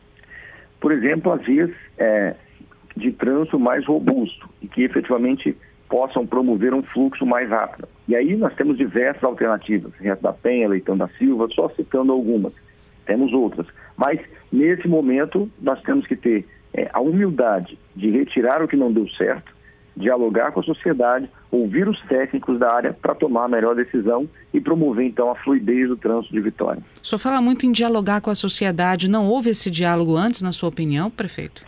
Por 0.79 0.91
exemplo, 0.91 1.31
as 1.31 1.45
vias 1.45 1.69
é, 1.97 2.35
de 2.99 3.11
trânsito 3.11 3.59
mais 3.59 3.85
robusto 3.85 4.49
e 4.61 4.67
que 4.67 4.83
efetivamente 4.83 5.55
possam 5.89 6.25
promover 6.25 6.73
um 6.73 6.83
fluxo 6.83 7.25
mais 7.25 7.49
rápido. 7.49 7.87
E 8.07 8.15
aí 8.15 8.35
nós 8.37 8.53
temos 8.55 8.77
diversas 8.77 9.23
alternativas, 9.23 9.91
Reto 9.99 10.21
da 10.21 10.31
Penha, 10.31 10.69
Leitão 10.69 10.95
da 10.95 11.07
Silva, 11.09 11.47
só 11.53 11.67
citando 11.69 12.11
algumas. 12.11 12.53
Temos 13.05 13.33
outras. 13.33 13.65
Mas, 13.97 14.19
nesse 14.51 14.87
momento, 14.87 15.49
nós 15.59 15.81
temos 15.81 16.05
que 16.05 16.15
ter 16.15 16.47
é, 16.73 16.89
a 16.93 17.01
humildade 17.01 17.77
de 17.95 18.11
retirar 18.11 18.63
o 18.63 18.67
que 18.67 18.75
não 18.75 18.93
deu 18.93 19.09
certo, 19.09 19.51
dialogar 19.97 20.51
com 20.51 20.59
a 20.59 20.63
sociedade, 20.63 21.27
ouvir 21.51 21.87
os 21.87 21.99
técnicos 22.03 22.59
da 22.59 22.71
área 22.71 22.93
para 22.93 23.15
tomar 23.15 23.45
a 23.45 23.49
melhor 23.49 23.75
decisão 23.75 24.29
e 24.53 24.61
promover, 24.61 25.05
então, 25.05 25.31
a 25.31 25.35
fluidez 25.35 25.89
do 25.89 25.97
trânsito 25.97 26.33
de 26.33 26.39
Vitória. 26.39 26.81
O 27.03 27.07
senhor 27.07 27.19
fala 27.19 27.41
muito 27.41 27.65
em 27.65 27.71
dialogar 27.71 28.21
com 28.21 28.29
a 28.29 28.35
sociedade. 28.35 29.09
Não 29.09 29.27
houve 29.27 29.49
esse 29.49 29.71
diálogo 29.71 30.15
antes, 30.15 30.43
na 30.43 30.51
sua 30.51 30.69
opinião, 30.69 31.09
prefeito? 31.09 31.65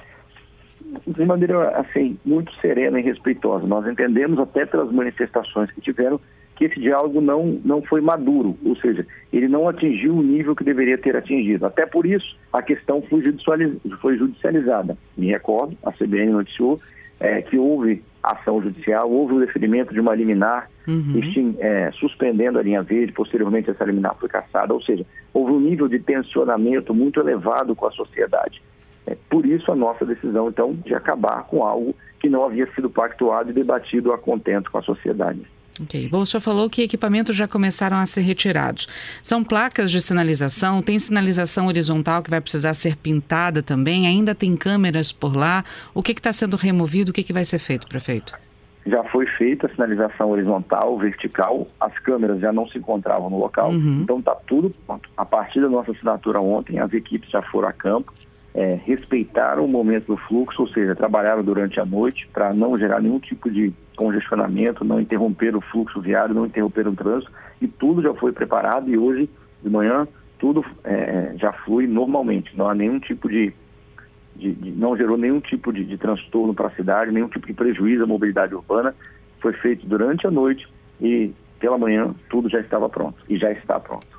De 1.07 1.25
maneira 1.25 1.69
assim 1.77 2.17
muito 2.25 2.53
serena 2.55 2.99
e 2.99 3.03
respeitosa. 3.03 3.65
Nós 3.65 3.87
entendemos 3.87 4.39
até 4.39 4.65
pelas 4.65 4.91
manifestações 4.91 5.71
que 5.71 5.81
tiveram 5.81 6.19
que 6.55 6.65
esse 6.65 6.79
diálogo 6.79 7.19
não, 7.21 7.59
não 7.65 7.81
foi 7.81 8.01
maduro, 8.01 8.55
ou 8.63 8.75
seja, 8.75 9.05
ele 9.33 9.47
não 9.47 9.67
atingiu 9.67 10.15
o 10.15 10.21
nível 10.21 10.55
que 10.55 10.63
deveria 10.63 10.97
ter 10.97 11.15
atingido. 11.15 11.65
Até 11.65 11.87
por 11.87 12.05
isso, 12.05 12.37
a 12.53 12.61
questão 12.61 13.01
foi, 13.01 13.23
foi 13.99 14.17
judicializada. 14.17 14.95
Me 15.17 15.27
recordo, 15.27 15.75
a 15.83 15.91
CBN 15.91 16.33
noticiou 16.33 16.79
é, 17.19 17.41
que 17.41 17.57
houve 17.57 18.03
ação 18.21 18.61
judicial, 18.61 19.09
houve 19.09 19.33
o 19.33 19.39
deferimento 19.39 19.93
de 19.93 19.99
uma 19.99 20.13
liminar 20.13 20.69
uhum. 20.87 21.55
é, 21.59 21.91
suspendendo 21.93 22.59
a 22.59 22.63
linha 22.63 22.83
verde, 22.83 23.13
posteriormente 23.13 23.69
essa 23.69 23.83
liminar 23.83 24.15
foi 24.19 24.29
cassada, 24.29 24.73
ou 24.73 24.81
seja, 24.81 25.05
houve 25.33 25.51
um 25.53 25.59
nível 25.59 25.87
de 25.87 25.99
tensionamento 25.99 26.93
muito 26.93 27.19
elevado 27.19 27.75
com 27.75 27.87
a 27.87 27.91
sociedade. 27.91 28.61
É, 29.05 29.15
por 29.29 29.45
isso 29.45 29.71
a 29.71 29.75
nossa 29.75 30.05
decisão, 30.05 30.49
então, 30.49 30.73
de 30.73 30.93
acabar 30.93 31.43
com 31.43 31.63
algo 31.63 31.95
que 32.19 32.29
não 32.29 32.45
havia 32.45 32.71
sido 32.73 32.89
pactuado 32.89 33.49
e 33.49 33.53
debatido 33.53 34.13
a 34.13 34.17
contento 34.17 34.71
com 34.71 34.77
a 34.77 34.83
sociedade. 34.83 35.41
Ok. 35.81 36.09
Bom, 36.09 36.21
o 36.21 36.25
senhor 36.25 36.41
falou 36.41 36.69
que 36.69 36.83
equipamentos 36.83 37.35
já 37.35 37.47
começaram 37.47 37.97
a 37.97 38.05
ser 38.05 38.21
retirados. 38.21 38.87
São 39.23 39.43
placas 39.43 39.89
de 39.89 40.01
sinalização? 40.01 40.81
Tem 40.81 40.99
sinalização 40.99 41.67
horizontal 41.67 42.21
que 42.21 42.29
vai 42.29 42.41
precisar 42.41 42.73
ser 42.73 42.95
pintada 42.95 43.63
também? 43.63 44.05
Ainda 44.05 44.35
tem 44.35 44.55
câmeras 44.55 45.11
por 45.11 45.35
lá? 45.35 45.63
O 45.93 46.03
que 46.03 46.11
está 46.11 46.31
sendo 46.31 46.55
removido? 46.55 47.11
O 47.11 47.13
que, 47.13 47.23
que 47.23 47.33
vai 47.33 47.45
ser 47.45 47.59
feito, 47.59 47.87
prefeito? 47.87 48.37
Já 48.85 49.03
foi 49.05 49.27
feita 49.27 49.67
a 49.67 49.69
sinalização 49.69 50.31
horizontal, 50.31 50.97
vertical, 50.97 51.67
as 51.79 51.97
câmeras 51.99 52.39
já 52.39 52.51
não 52.51 52.67
se 52.67 52.79
encontravam 52.79 53.29
no 53.29 53.37
local, 53.37 53.69
uhum. 53.69 53.99
então 54.01 54.17
está 54.17 54.33
tudo 54.33 54.73
pronto. 54.87 55.07
A 55.15 55.23
partir 55.23 55.61
da 55.61 55.69
nossa 55.69 55.91
assinatura 55.91 56.41
ontem, 56.41 56.79
as 56.79 56.91
equipes 56.91 57.29
já 57.29 57.43
foram 57.43 57.67
a 57.67 57.73
campo, 57.73 58.11
é, 58.53 58.79
respeitaram 58.85 59.63
o 59.65 59.67
momento 59.67 60.07
do 60.07 60.17
fluxo, 60.17 60.63
ou 60.63 60.67
seja, 60.67 60.95
trabalharam 60.95 61.43
durante 61.43 61.79
a 61.79 61.85
noite 61.85 62.27
para 62.33 62.53
não 62.53 62.77
gerar 62.77 63.01
nenhum 63.01 63.19
tipo 63.19 63.49
de 63.49 63.73
congestionamento, 63.95 64.83
não 64.83 64.99
interromper 64.99 65.55
o 65.55 65.61
fluxo 65.61 66.01
viário, 66.01 66.35
não 66.35 66.45
interromper 66.45 66.87
o 66.87 66.95
trânsito, 66.95 67.31
e 67.61 67.67
tudo 67.67 68.01
já 68.01 68.13
foi 68.13 68.31
preparado 68.31 68.89
e 68.89 68.97
hoje 68.97 69.29
de 69.63 69.69
manhã 69.69 70.07
tudo 70.39 70.65
é, 70.83 71.33
já 71.37 71.53
flui 71.53 71.85
normalmente, 71.87 72.57
não 72.57 72.67
há 72.67 72.73
nenhum 72.73 72.99
tipo 72.99 73.29
de, 73.29 73.53
de, 74.35 74.53
de 74.53 74.71
não 74.71 74.97
gerou 74.97 75.17
nenhum 75.17 75.39
tipo 75.39 75.71
de, 75.71 75.85
de 75.85 75.97
transtorno 75.97 76.53
para 76.53 76.67
a 76.67 76.71
cidade, 76.71 77.11
nenhum 77.11 77.29
tipo 77.29 77.45
de 77.45 77.53
prejuízo 77.53 78.03
à 78.03 78.07
mobilidade 78.07 78.55
urbana, 78.55 78.95
foi 79.39 79.53
feito 79.53 79.85
durante 79.85 80.25
a 80.25 80.31
noite 80.31 80.67
e 80.99 81.31
pela 81.59 81.77
manhã 81.77 82.13
tudo 82.29 82.49
já 82.49 82.59
estava 82.59 82.89
pronto 82.89 83.23
e 83.29 83.37
já 83.37 83.51
está 83.51 83.79
pronto. 83.79 84.10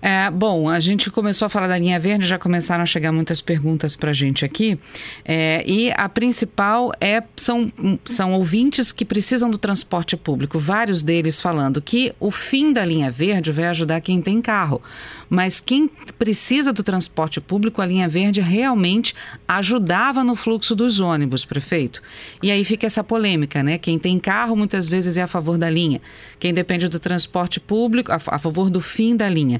É, 0.00 0.30
bom, 0.30 0.68
a 0.68 0.78
gente 0.78 1.10
começou 1.10 1.46
a 1.46 1.48
falar 1.48 1.66
da 1.66 1.78
linha 1.78 1.98
verde, 1.98 2.26
já 2.26 2.38
começaram 2.38 2.82
a 2.82 2.86
chegar 2.86 3.12
muitas 3.12 3.40
perguntas 3.40 3.96
para 3.96 4.10
a 4.10 4.12
gente 4.12 4.44
aqui. 4.44 4.78
É, 5.24 5.64
e 5.66 5.90
a 5.96 6.08
principal 6.08 6.92
é 7.00 7.22
são, 7.36 7.70
são 8.04 8.34
ouvintes 8.34 8.92
que 8.92 9.04
precisam 9.04 9.50
do 9.50 9.58
transporte 9.58 10.16
público, 10.16 10.58
vários 10.58 11.02
deles 11.02 11.40
falando 11.40 11.80
que 11.82 12.14
o 12.20 12.30
fim 12.30 12.72
da 12.72 12.84
linha 12.84 13.10
verde 13.10 13.52
vai 13.52 13.66
ajudar 13.66 14.00
quem 14.00 14.20
tem 14.20 14.40
carro. 14.40 14.82
Mas 15.28 15.60
quem 15.60 15.90
precisa 16.18 16.72
do 16.72 16.82
transporte 16.82 17.40
público, 17.40 17.82
a 17.82 17.86
linha 17.86 18.08
verde 18.08 18.40
realmente 18.40 19.14
ajudava 19.46 20.22
no 20.22 20.36
fluxo 20.36 20.74
dos 20.74 21.00
ônibus, 21.00 21.44
prefeito. 21.44 22.00
E 22.42 22.50
aí 22.50 22.64
fica 22.64 22.86
essa 22.86 23.02
polêmica, 23.02 23.62
né? 23.62 23.78
Quem 23.78 23.98
tem 23.98 24.18
carro 24.18 24.54
muitas 24.54 24.86
vezes 24.86 25.16
é 25.16 25.22
a 25.22 25.26
favor 25.26 25.58
da 25.58 25.68
linha. 25.68 26.00
Quem 26.38 26.54
depende 26.54 26.88
do 26.88 27.00
transporte 27.00 27.58
público, 27.58 28.12
a, 28.12 28.16
a 28.16 28.38
favor 28.38 28.70
do 28.70 28.80
fim 28.80 29.16
da 29.16 29.28
linha. 29.28 29.55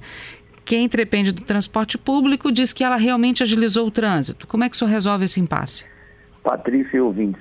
Quem 0.66 0.88
depende 0.88 1.30
do 1.30 1.42
transporte 1.42 1.96
público 1.96 2.50
diz 2.50 2.72
que 2.72 2.82
ela 2.82 2.96
realmente 2.96 3.40
agilizou 3.40 3.86
o 3.86 3.90
trânsito. 3.90 4.48
Como 4.48 4.64
é 4.64 4.68
que 4.68 4.74
o 4.74 4.78
senhor 4.78 4.90
resolve 4.90 5.24
esse 5.24 5.38
impasse? 5.38 5.86
Patrícia 6.42 6.96
e 6.96 7.00
ouvintes, 7.00 7.40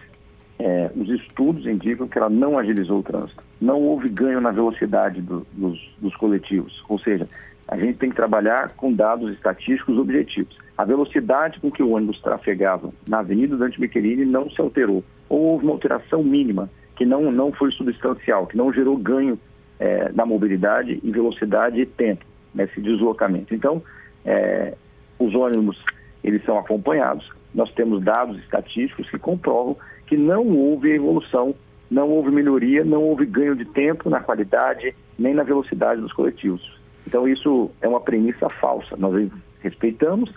é, 0.60 0.92
os 0.96 1.10
estudos 1.10 1.66
indicam 1.66 2.08
que 2.08 2.20
ela 2.20 2.30
não 2.30 2.56
agilizou 2.56 3.00
o 3.00 3.04
trânsito. 3.04 3.44
Não 3.60 3.82
houve 3.82 4.10
ganho 4.10 4.40
na 4.40 4.52
velocidade 4.52 5.22
do, 5.22 5.46
dos, 5.54 5.80
dos 6.00 6.16
coletivos. 6.18 6.84
Ou 6.88 7.00
seja, 7.00 7.28
a 7.68 7.76
gente 7.78 7.98
tem 7.98 8.12
que 8.12 8.16
trabalhar 8.16 8.74
com 8.78 8.94
dados 8.94 9.34
estatísticos 9.34 9.98
objetivos. 9.98 10.56
A 10.78 10.86
velocidade 10.86 11.60
com 11.60 11.72
que 11.72 11.82
o 11.82 11.92
ônibus 11.92 12.22
trafegava 12.22 12.92
na 13.08 13.20
Avenida 13.20 13.58
Dante 13.58 13.82
Michelini 13.82 14.24
não 14.24 14.52
se 14.52 14.62
alterou. 14.62 15.04
Ou 15.28 15.40
houve 15.40 15.66
uma 15.66 15.74
alteração 15.74 16.24
mínima, 16.24 16.70
que 16.96 17.08
não, 17.08 17.32
não 17.32 17.52
foi 17.52 17.72
substancial, 17.72 18.46
que 18.46 18.56
não 18.56 18.72
gerou 18.72 18.96
ganho 18.98 19.40
é, 19.80 20.12
na 20.14 20.28
mobilidade 20.28 21.00
e 21.04 21.12
velocidade 21.12 21.82
e 21.82 21.88
tempo 21.88 22.24
nesse 22.56 22.82
deslocamento. 22.82 23.54
Então, 23.54 23.84
é, 24.26 24.74
os 25.20 25.36
ônibus 25.36 25.78
eles 26.24 26.44
são 26.44 26.58
acompanhados. 26.58 27.30
Nós 27.54 27.72
temos 27.74 28.04
dados 28.04 28.40
estatísticos 28.40 29.10
que 29.10 29.20
comprovam 29.20 29.78
que 30.08 30.18
não 30.18 30.48
houve 30.48 30.92
evolução, 30.92 31.54
não 31.90 32.10
houve 32.10 32.32
melhoria, 32.32 32.84
não 32.84 33.04
houve 33.04 33.26
ganho 33.26 33.56
de 33.56 33.66
tempo 33.66 34.10
na 34.10 34.20
qualidade 34.20 34.96
nem 35.18 35.34
na 35.34 35.44
velocidade 35.44 36.02
dos 36.02 36.14
coletivos. 36.14 36.80
Então 37.08 37.28
isso 37.28 37.70
é 37.82 37.88
uma 37.88 38.02
premissa 38.02 38.50
falsa. 38.50 38.98
Nós 38.98 39.30
respeitamos, 39.62 40.32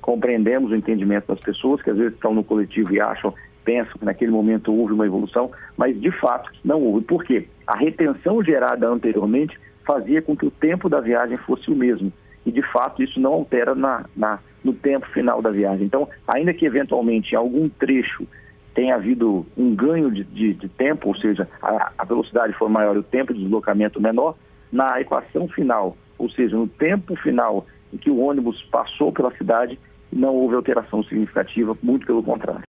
compreendemos 0.00 0.70
o 0.70 0.74
entendimento 0.74 1.28
das 1.28 1.40
pessoas 1.40 1.80
que 1.82 1.90
às 1.90 1.96
vezes 1.96 2.14
estão 2.14 2.34
no 2.34 2.44
coletivo 2.44 2.92
e 2.92 3.00
acham, 3.00 3.32
pensam 3.64 3.94
que 3.98 4.04
naquele 4.04 4.30
momento 4.30 4.72
houve 4.72 4.92
uma 4.92 5.06
evolução, 5.06 5.50
mas 5.76 5.98
de 6.00 6.10
fato 6.10 6.50
não 6.64 6.82
houve. 6.82 7.04
Por 7.04 7.24
quê? 7.24 7.46
A 7.66 7.76
retenção 7.76 8.42
gerada 8.42 8.88
anteriormente 8.88 9.58
fazia 9.88 10.20
com 10.20 10.36
que 10.36 10.44
o 10.44 10.50
tempo 10.50 10.86
da 10.86 11.00
viagem 11.00 11.38
fosse 11.38 11.70
o 11.70 11.74
mesmo. 11.74 12.12
E, 12.44 12.52
de 12.52 12.60
fato, 12.70 13.02
isso 13.02 13.18
não 13.18 13.32
altera 13.32 13.74
na, 13.74 14.04
na, 14.14 14.38
no 14.62 14.74
tempo 14.74 15.06
final 15.08 15.40
da 15.40 15.50
viagem. 15.50 15.86
Então, 15.86 16.06
ainda 16.26 16.52
que 16.52 16.66
eventualmente 16.66 17.32
em 17.32 17.36
algum 17.36 17.70
trecho 17.70 18.26
tenha 18.74 18.94
havido 18.94 19.46
um 19.56 19.74
ganho 19.74 20.10
de, 20.10 20.24
de, 20.24 20.54
de 20.54 20.68
tempo, 20.68 21.08
ou 21.08 21.16
seja, 21.16 21.48
a, 21.62 21.90
a, 21.96 22.04
velocidade 22.04 22.52
for 22.52 22.68
maior 22.68 22.94
e 22.94 22.98
o 22.98 23.02
tempo 23.02 23.32
de 23.32 23.40
deslocamento 23.40 24.00
menor, 24.00 24.36
na 24.70 25.00
equação 25.00 25.48
final, 25.48 25.96
ou 26.18 26.30
seja, 26.30 26.54
no 26.54 26.68
tempo 26.68 27.16
final 27.16 27.66
em 27.92 27.96
que 27.96 28.10
o 28.10 28.18
ônibus 28.18 28.62
passou 28.70 29.10
pela 29.10 29.34
cidade, 29.36 29.78
não 30.12 30.34
houve 30.34 30.54
alteração 30.54 31.02
significativa, 31.02 31.76
muito 31.82 32.06
pelo 32.06 32.22
contrário. 32.22 32.67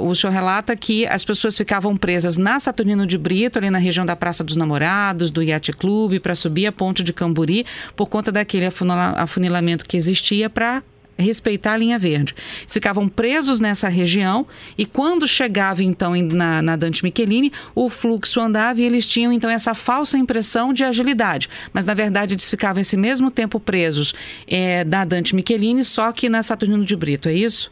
O 0.00 0.14
senhor 0.14 0.32
relata 0.32 0.76
que 0.76 1.06
as 1.06 1.24
pessoas 1.24 1.56
ficavam 1.56 1.96
presas 1.96 2.36
na 2.36 2.58
Saturnino 2.58 3.06
de 3.06 3.18
Brito, 3.18 3.58
ali 3.58 3.70
na 3.70 3.78
região 3.78 4.06
da 4.06 4.16
Praça 4.16 4.44
dos 4.44 4.56
Namorados, 4.56 5.30
do 5.30 5.42
Yacht 5.42 5.72
Clube, 5.72 6.20
para 6.20 6.34
subir 6.34 6.66
a 6.66 6.72
ponte 6.72 7.02
de 7.02 7.12
Camburi, 7.12 7.66
por 7.96 8.08
conta 8.08 8.30
daquele 8.32 8.66
afunilamento 8.66 9.84
que 9.86 9.96
existia 9.96 10.48
para 10.48 10.82
respeitar 11.18 11.74
a 11.74 11.76
linha 11.76 11.98
verde. 11.98 12.34
Ficavam 12.66 13.08
presos 13.08 13.60
nessa 13.60 13.88
região 13.88 14.46
e 14.76 14.84
quando 14.84 15.26
chegava 15.26 15.82
então 15.82 16.14
na, 16.16 16.62
na, 16.62 16.76
Dante 16.76 17.04
Michelini, 17.04 17.52
o 17.74 17.88
fluxo 17.88 18.40
andava 18.40 18.80
e 18.80 18.84
eles 18.84 19.06
tinham 19.06 19.32
então 19.32 19.48
essa 19.48 19.74
falsa 19.74 20.18
impressão 20.18 20.72
de 20.72 20.84
agilidade. 20.84 21.48
Mas 21.72 21.84
na 21.84 21.94
verdade 21.94 22.34
eles 22.34 22.48
ficavam 22.50 22.80
esse 22.80 22.96
mesmo 22.96 23.30
tempo 23.30 23.60
presos 23.60 24.14
é, 24.46 24.84
na 24.84 25.04
Dante 25.04 25.34
Michelini, 25.34 25.84
só 25.84 26.12
que 26.12 26.28
na 26.28 26.42
Saturnino 26.42 26.84
de 26.84 26.96
Brito, 26.96 27.28
é 27.28 27.34
isso? 27.34 27.70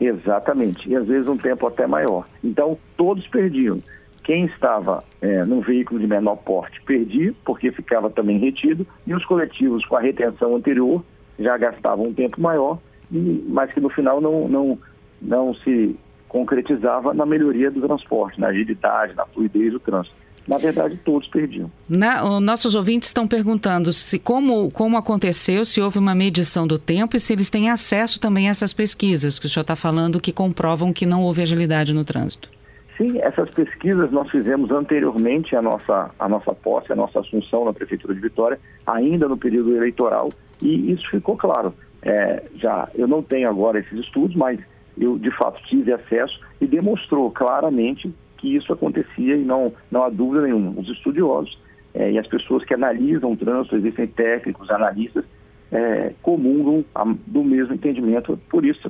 Exatamente, 0.00 0.88
e 0.88 0.94
às 0.94 1.06
vezes 1.06 1.28
um 1.28 1.36
tempo 1.36 1.66
até 1.66 1.86
maior. 1.86 2.26
Então, 2.42 2.78
todos 2.96 3.26
perdiam. 3.26 3.78
Quem 4.22 4.44
estava 4.44 5.02
é, 5.20 5.44
num 5.44 5.60
veículo 5.60 5.98
de 5.98 6.06
menor 6.06 6.36
porte 6.36 6.80
perdia, 6.82 7.34
porque 7.44 7.72
ficava 7.72 8.10
também 8.10 8.38
retido, 8.38 8.86
e 9.06 9.14
os 9.14 9.24
coletivos 9.24 9.84
com 9.86 9.96
a 9.96 10.00
retenção 10.00 10.54
anterior 10.54 11.02
já 11.38 11.56
gastavam 11.56 12.06
um 12.06 12.14
tempo 12.14 12.40
maior, 12.40 12.78
e, 13.10 13.44
mas 13.48 13.72
que 13.72 13.80
no 13.80 13.88
final 13.88 14.20
não, 14.20 14.46
não, 14.46 14.78
não 15.20 15.54
se 15.54 15.96
concretizava 16.28 17.14
na 17.14 17.24
melhoria 17.24 17.70
do 17.70 17.80
transporte, 17.80 18.40
na 18.40 18.48
agilidade, 18.48 19.14
na 19.14 19.24
fluidez 19.26 19.72
do 19.72 19.80
trânsito 19.80 20.14
na 20.48 20.56
verdade, 20.56 20.98
todos 21.04 21.28
perdiam. 21.28 21.70
Na, 21.86 22.40
nossos 22.40 22.74
ouvintes 22.74 23.10
estão 23.10 23.28
perguntando 23.28 23.92
se 23.92 24.18
como, 24.18 24.70
como 24.70 24.96
aconteceu, 24.96 25.62
se 25.64 25.80
houve 25.80 25.98
uma 25.98 26.14
medição 26.14 26.66
do 26.66 26.78
tempo 26.78 27.14
e 27.16 27.20
se 27.20 27.34
eles 27.34 27.50
têm 27.50 27.68
acesso 27.68 28.18
também 28.18 28.48
a 28.48 28.50
essas 28.50 28.72
pesquisas 28.72 29.38
que 29.38 29.44
o 29.44 29.48
senhor 29.48 29.60
está 29.60 29.76
falando 29.76 30.18
que 30.18 30.32
comprovam 30.32 30.90
que 30.90 31.04
não 31.04 31.22
houve 31.22 31.42
agilidade 31.42 31.92
no 31.92 32.02
trânsito. 32.02 32.48
Sim, 32.96 33.18
essas 33.20 33.48
pesquisas 33.50 34.10
nós 34.10 34.28
fizemos 34.30 34.70
anteriormente 34.70 35.54
à 35.54 35.60
nossa, 35.60 36.10
à 36.18 36.28
nossa 36.28 36.52
posse, 36.54 36.92
à 36.92 36.96
nossa 36.96 37.20
assunção 37.20 37.66
na 37.66 37.72
Prefeitura 37.72 38.14
de 38.14 38.20
Vitória, 38.20 38.58
ainda 38.86 39.28
no 39.28 39.36
período 39.36 39.76
eleitoral, 39.76 40.30
e 40.62 40.90
isso 40.90 41.08
ficou 41.10 41.36
claro. 41.36 41.74
É, 42.02 42.42
já 42.56 42.88
Eu 42.94 43.06
não 43.06 43.22
tenho 43.22 43.48
agora 43.48 43.78
esses 43.78 43.98
estudos, 44.00 44.34
mas 44.34 44.58
eu 44.96 45.18
de 45.18 45.30
fato 45.36 45.62
tive 45.64 45.92
acesso 45.92 46.40
e 46.60 46.66
demonstrou 46.66 47.30
claramente 47.30 48.12
que 48.38 48.56
isso 48.56 48.72
acontecia 48.72 49.36
e 49.36 49.44
não, 49.44 49.72
não 49.90 50.04
há 50.04 50.08
dúvida 50.08 50.46
nenhuma. 50.46 50.80
Os 50.80 50.88
estudiosos 50.88 51.58
é, 51.94 52.12
e 52.12 52.18
as 52.18 52.26
pessoas 52.26 52.64
que 52.64 52.72
analisam 52.72 53.32
o 53.32 53.36
trânsito, 53.36 53.76
existem 53.76 54.06
técnicos, 54.06 54.70
analistas, 54.70 55.24
é, 55.70 56.14
comungam 56.22 56.84
do 57.26 57.44
mesmo 57.44 57.74
entendimento, 57.74 58.38
por 58.48 58.64
isso 58.64 58.88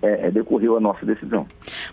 é, 0.00 0.26
é, 0.26 0.30
decorreu 0.30 0.76
a 0.76 0.80
nossa 0.80 1.04
decisão. 1.04 1.46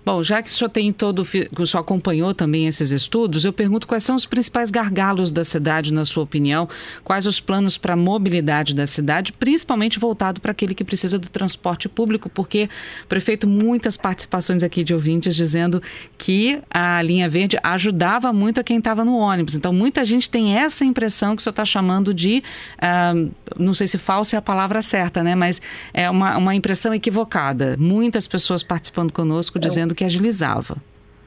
Bom, 0.06 0.22
já 0.22 0.42
que 0.42 0.50
o 0.50 0.52
senhor 0.52 0.70
tem 0.70 0.92
todo, 0.94 1.20
o 1.22 1.66
senhor 1.66 1.82
acompanhou 1.82 2.34
também 2.34 2.68
esses 2.68 2.92
estudos, 2.92 3.46
eu 3.46 3.52
pergunto 3.52 3.88
quais 3.88 4.04
são 4.04 4.16
os 4.16 4.26
principais 4.26 4.70
gargalos 4.70 5.32
da 5.32 5.44
cidade, 5.44 5.92
na 5.92 6.06
sua 6.06 6.24
opinião, 6.24 6.70
quais 7.04 7.26
os 7.26 7.40
planos 7.40 7.78
para 7.78 7.94
a 7.94 7.98
mobilidade 7.98 8.76
da 8.76 8.86
cidade, 8.86 9.34
principalmente 9.34 10.00
voltado 10.00 10.40
para 10.40 10.52
aquele 10.52 10.76
que 10.76 10.84
precisa 10.84 11.18
do 11.18 11.30
transporte 11.30 11.90
público, 11.90 12.30
porque, 12.30 12.70
prefeito, 13.10 13.48
muitas 13.48 13.98
participações 13.98 14.62
aqui 14.62 14.84
de 14.84 14.94
ouvintes 14.94 15.36
dizendo 15.36 15.82
que 16.18 16.60
a 16.70 17.02
linha 17.02 17.28
verde 17.28 17.58
ajudava 17.64 18.32
muito 18.32 18.60
a 18.60 18.64
quem 18.64 18.78
estava 18.78 19.04
no 19.04 19.18
ônibus. 19.18 19.56
Então, 19.56 19.74
muita 19.74 20.06
gente 20.06 20.30
tem 20.30 20.56
essa 20.56 20.86
impressão 20.86 21.36
que 21.36 21.42
o 21.42 21.44
senhor 21.44 21.52
está 21.52 21.66
chamando 21.66 22.14
de, 22.14 22.44
uh, 22.78 23.32
não 23.58 23.74
sei 23.74 23.88
se 23.88 23.98
falsa 23.98 24.36
é 24.36 24.38
a 24.38 24.42
palavra 24.42 24.82
certa, 24.82 25.24
né? 25.24 25.36
Mas 25.36 25.62
é 25.94 26.10
uma, 26.10 26.38
uma 26.38 26.56
impressão 26.56 26.94
equivocada. 26.94 27.76
Muitas 27.96 28.28
pessoas 28.28 28.62
participando 28.62 29.14
conosco 29.14 29.58
dizendo 29.58 29.96
que 29.96 30.04
agilizava. 30.04 30.76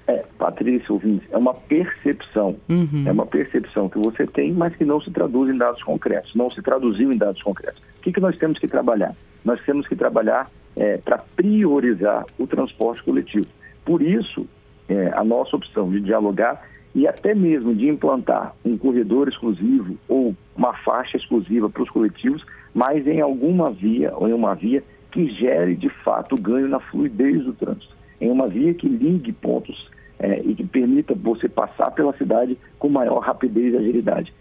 É, 0.07 0.23
Patrícia, 0.39 0.93
ouvinte, 0.93 1.27
é 1.31 1.39
uma 1.39 1.55
percepção. 1.55 2.57
Uhum. 2.69 3.05
É 3.07 3.11
uma 3.11 3.25
percepção 3.25 3.89
que 3.89 3.99
você 3.99 4.27
tem, 4.27 4.53
mas 4.53 4.77
que 4.77 4.85
não 4.85 5.01
se 5.01 5.11
traduz 5.11 5.49
em 5.49 5.57
dados 5.57 5.83
concretos, 5.83 6.35
não 6.35 6.51
se 6.51 6.61
traduziu 6.61 7.11
em 7.11 7.17
dados 7.17 7.43
concretos. 7.43 7.83
O 7.99 8.03
que, 8.03 8.13
que 8.13 8.21
nós 8.21 8.37
temos 8.37 8.59
que 8.59 8.69
trabalhar? 8.69 9.15
Nós 9.43 9.59
temos 9.65 9.89
que 9.89 9.97
trabalhar 9.97 10.51
é, 10.77 10.99
para 10.99 11.17
priorizar 11.17 12.27
o 12.39 12.47
transporte 12.47 13.03
coletivo. 13.03 13.47
Por 13.83 14.03
isso, 14.03 14.47
é, 14.91 15.11
a 15.15 15.25
nossa 15.25 15.57
opção 15.57 15.91
de 15.91 16.01
dialogar 16.01 16.63
e 16.95 17.09
até 17.09 17.35
mesmo 17.35 17.75
de 17.75 17.89
implantar 17.89 18.55
um 18.63 18.77
corredor 18.77 19.27
exclusivo 19.27 19.97
ou 20.07 20.37
uma 20.55 20.75
faixa 20.75 21.17
exclusiva 21.17 21.71
para 21.71 21.83
os 21.83 21.89
coletivos, 21.89 22.45
mas 22.75 23.07
em 23.07 23.23
alguma 23.23 23.71
via 23.71 24.13
ou 24.15 24.29
em 24.29 24.35
uma 24.35 24.55
via 24.55 24.85
que 25.19 25.29
gere 25.31 25.75
de 25.75 25.89
fato 25.89 26.41
ganho 26.41 26.69
na 26.69 26.79
fluidez 26.79 27.43
do 27.43 27.53
trânsito, 27.53 27.93
em 28.21 28.31
uma 28.31 28.47
via 28.47 28.73
que 28.73 28.89
ligue 28.89 29.33
pontos 29.33 29.91
é, 30.17 30.41
e 30.45 30.55
que 30.55 30.65
permita 30.65 31.13
você 31.13 31.49
passar 31.49 31.91
pela 31.91 32.17
cidade 32.17 32.57
com 32.79 32.89
maior 32.89 33.19
rapidez 33.19 33.75
e 33.75 33.77
agilidade. 33.79 34.33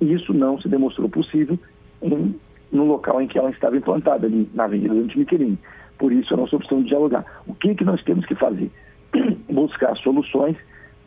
Isso 0.00 0.32
não 0.32 0.56
se 0.60 0.68
demonstrou 0.68 1.08
possível 1.08 1.58
em, 2.00 2.32
no 2.70 2.84
local 2.84 3.20
em 3.20 3.26
que 3.26 3.36
ela 3.36 3.50
estava 3.50 3.76
implantada, 3.76 4.28
ali 4.28 4.48
na 4.54 4.66
Avenida 4.66 4.94
Dante 4.94 5.18
Miquelini. 5.18 5.58
Por 5.98 6.12
isso, 6.12 6.32
a 6.32 6.36
nossa 6.36 6.54
opção 6.54 6.80
de 6.80 6.90
dialogar. 6.90 7.24
O 7.48 7.52
que, 7.52 7.74
que 7.74 7.82
nós 7.82 8.00
temos 8.04 8.24
que 8.24 8.36
fazer? 8.36 8.70
Buscar 9.50 9.96
soluções 9.96 10.56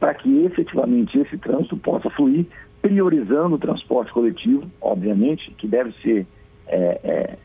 para 0.02 0.14
que 0.16 0.44
efetivamente 0.44 1.18
esse 1.18 1.38
trânsito 1.38 1.78
possa 1.78 2.10
fluir, 2.10 2.46
priorizando 2.82 3.56
o 3.56 3.60
transporte 3.60 4.12
coletivo, 4.12 4.70
obviamente, 4.82 5.50
que 5.52 5.66
deve 5.66 5.94
ser 6.02 6.28
é, 6.68 7.00
é, 7.06 7.38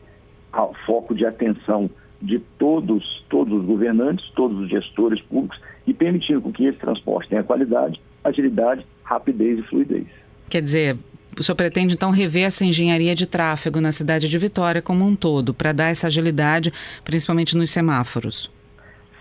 ao 0.51 0.73
foco 0.85 1.13
de 1.13 1.25
atenção 1.25 1.89
de 2.21 2.39
todos, 2.57 3.23
todos 3.29 3.61
os 3.61 3.65
governantes, 3.65 4.29
todos 4.35 4.59
os 4.59 4.69
gestores 4.69 5.21
públicos 5.21 5.59
e 5.87 5.93
permitindo 5.93 6.51
que 6.51 6.65
esse 6.65 6.77
transporte 6.77 7.29
tenha 7.29 7.43
qualidade, 7.43 7.99
agilidade, 8.23 8.85
rapidez 9.03 9.59
e 9.59 9.63
fluidez. 9.63 10.07
Quer 10.49 10.61
dizer, 10.61 10.97
o 11.37 11.43
senhor 11.43 11.55
pretende 11.55 11.95
então 11.95 12.11
rever 12.11 12.43
essa 12.43 12.65
engenharia 12.65 13.15
de 13.15 13.25
tráfego 13.25 13.79
na 13.79 13.91
cidade 13.91 14.27
de 14.27 14.37
Vitória 14.37 14.81
como 14.81 15.05
um 15.05 15.15
todo, 15.15 15.53
para 15.53 15.71
dar 15.71 15.89
essa 15.89 16.07
agilidade, 16.07 16.71
principalmente 17.03 17.55
nos 17.55 17.69
semáforos? 17.69 18.51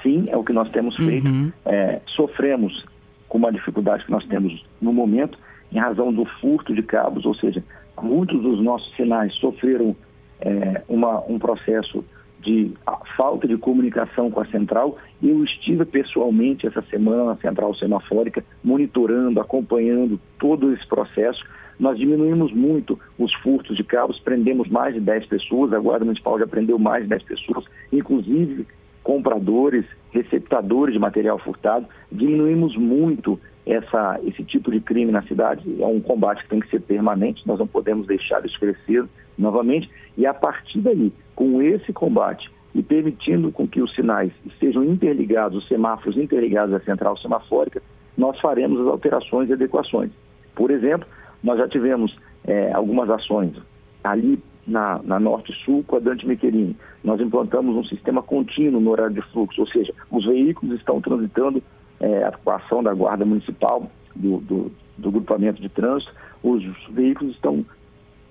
Sim, 0.03 0.27
é 0.29 0.37
o 0.37 0.45
que 0.45 0.53
nós 0.53 0.71
temos 0.71 0.97
feito. 0.97 1.27
Uhum. 1.27 1.53
É, 1.65 2.01
sofremos 2.17 2.85
com 3.29 3.39
uma 3.39 3.53
dificuldade 3.53 4.05
que 4.05 4.11
nós 4.11 4.25
temos 4.27 4.65
no 4.81 4.93
momento, 4.93 5.39
em 5.71 5.79
razão 5.79 6.13
do 6.13 6.25
furto 6.41 6.75
de 6.75 6.83
cabos, 6.83 7.27
ou 7.27 7.35
seja, 7.35 7.63
muitos 8.03 8.41
dos 8.43 8.61
nossos 8.63 8.95
sinais 8.97 9.35
sofreram 9.35 9.95
é, 10.40 10.83
uma, 10.88 11.21
um 11.28 11.38
processo 11.38 12.04
de 12.40 12.73
falta 13.16 13.47
de 13.49 13.57
comunicação 13.57 14.30
com 14.30 14.40
a 14.40 14.47
central. 14.47 14.97
Eu 15.23 15.42
estive 15.45 15.85
pessoalmente 15.85 16.66
essa 16.66 16.83
semana 16.83 17.25
na 17.25 17.37
central 17.37 17.75
semafórica, 17.75 18.45
monitorando, 18.62 19.40
acompanhando 19.40 20.21
todo 20.38 20.73
esse 20.73 20.87
processo. 20.87 21.45
Nós 21.78 21.99
diminuímos 21.99 22.52
muito 22.52 22.99
os 23.18 23.33
furtos 23.35 23.76
de 23.76 23.85
cabos, 23.85 24.18
prendemos 24.21 24.68
mais 24.68 24.95
de 24.95 25.00
10 25.00 25.26
pessoas, 25.26 25.73
a 25.73 25.78
Guarda 25.78 26.04
Municipal 26.04 26.38
já 26.38 26.47
prendeu 26.47 26.78
mais 26.78 27.04
de 27.04 27.11
10 27.11 27.23
pessoas, 27.23 27.64
inclusive 27.92 28.66
compradores, 29.02 29.85
receptadores 30.11 30.92
de 30.92 30.99
material 30.99 31.38
furtado. 31.38 31.87
Diminuímos 32.11 32.76
muito 32.76 33.40
essa, 33.69 34.19
esse 34.25 34.43
tipo 34.43 34.71
de 34.71 34.81
crime 34.81 35.13
na 35.13 35.23
cidade. 35.23 35.63
É 35.81 35.87
um 35.87 36.01
combate 36.01 36.43
que 36.43 36.49
tem 36.49 36.61
que 36.61 36.71
ser 36.71 36.81
permanente, 36.81 37.47
nós 37.47 37.59
não 37.59 37.67
podemos 37.67 38.07
deixar 38.07 38.45
isso 38.45 38.59
crescer 38.59 39.05
novamente. 39.37 39.89
E 40.17 40.27
a 40.27 40.33
partir 40.33 40.81
daí, 40.81 41.13
com 41.37 41.61
esse 41.63 41.93
combate 41.93 42.51
e 42.75 42.83
permitindo 42.83 43.53
com 43.53 43.69
que 43.69 43.81
os 43.81 43.95
sinais 43.95 44.33
estejam 44.47 44.83
interligados, 44.83 45.59
os 45.59 45.69
semáforos 45.69 46.17
interligados 46.17 46.75
à 46.75 46.81
central 46.81 47.17
semafórica, 47.19 47.83
nós 48.17 48.41
faremos 48.41 48.81
as 48.81 48.87
alterações 48.87 49.51
e 49.51 49.53
adequações. 49.53 50.11
Por 50.55 50.71
exemplo, 50.71 51.07
nós 51.42 51.59
já 51.59 51.69
tivemos 51.69 52.16
é, 52.45 52.73
algumas 52.73 53.09
ações 53.11 53.55
ali 54.03 54.42
na, 54.66 55.01
na 55.03 55.21
Norte-Sul 55.21 55.85
com 55.87 55.97
a 55.97 55.99
Dante 56.01 56.27
Mequerini. 56.27 56.77
Nós 57.05 57.21
implantamos 57.21 57.77
um 57.77 57.85
sistema 57.85 58.23
contínuo 58.23 58.81
no 58.81 58.90
horário 58.90 59.14
de 59.14 59.23
fluxo, 59.31 59.61
ou 59.61 59.69
seja, 59.69 59.92
os 60.11 60.27
veículos 60.27 60.77
estão 60.77 61.01
transitando 61.01 61.62
é, 62.01 62.31
com 62.45 62.51
a 62.51 62.57
ação 62.57 62.83
da 62.83 62.93
Guarda 62.95 63.25
Municipal, 63.25 63.91
do, 64.15 64.39
do, 64.39 64.73
do 64.97 65.11
grupamento 65.11 65.61
de 65.61 65.69
trânsito, 65.69 66.13
os 66.43 66.65
veículos 66.91 67.35
estão 67.35 67.65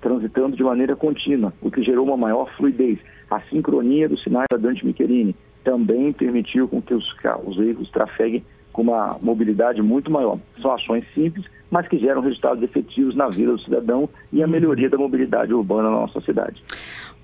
transitando 0.02 0.56
de 0.56 0.64
maneira 0.64 0.96
contínua, 0.96 1.54
o 1.62 1.72
que 1.72 1.84
gerou 1.84 2.06
uma 2.06 2.18
maior 2.18 2.50
fluidez. 2.56 3.00
A 3.30 3.42
sincronia 3.42 4.08
dos 4.08 4.24
sinais 4.24 4.46
da 4.52 4.58
Dante 4.58 4.86
Micherini 4.86 5.36
também 5.64 6.14
permitiu 6.14 6.68
com 6.68 6.82
que 6.82 6.94
os, 6.94 7.06
os 7.46 7.58
veículos 7.58 7.90
trafeguem 7.92 8.44
com 8.72 8.84
uma 8.84 9.18
mobilidade 9.22 9.82
muito 9.82 10.12
maior. 10.12 10.40
São 10.62 10.72
ações 10.72 11.04
simples, 11.14 11.46
mas 11.70 11.88
que 11.88 11.98
geram 11.98 12.22
resultados 12.22 12.64
efetivos 12.64 13.16
na 13.16 13.28
vida 13.28 13.52
do 13.52 13.60
cidadão 13.60 14.08
e 14.32 14.42
a 14.42 14.46
uhum. 14.46 14.52
melhoria 14.52 14.90
da 14.90 14.98
mobilidade 14.98 15.54
urbana 15.54 15.90
na 15.90 15.98
nossa 15.98 16.22
cidade. 16.22 16.64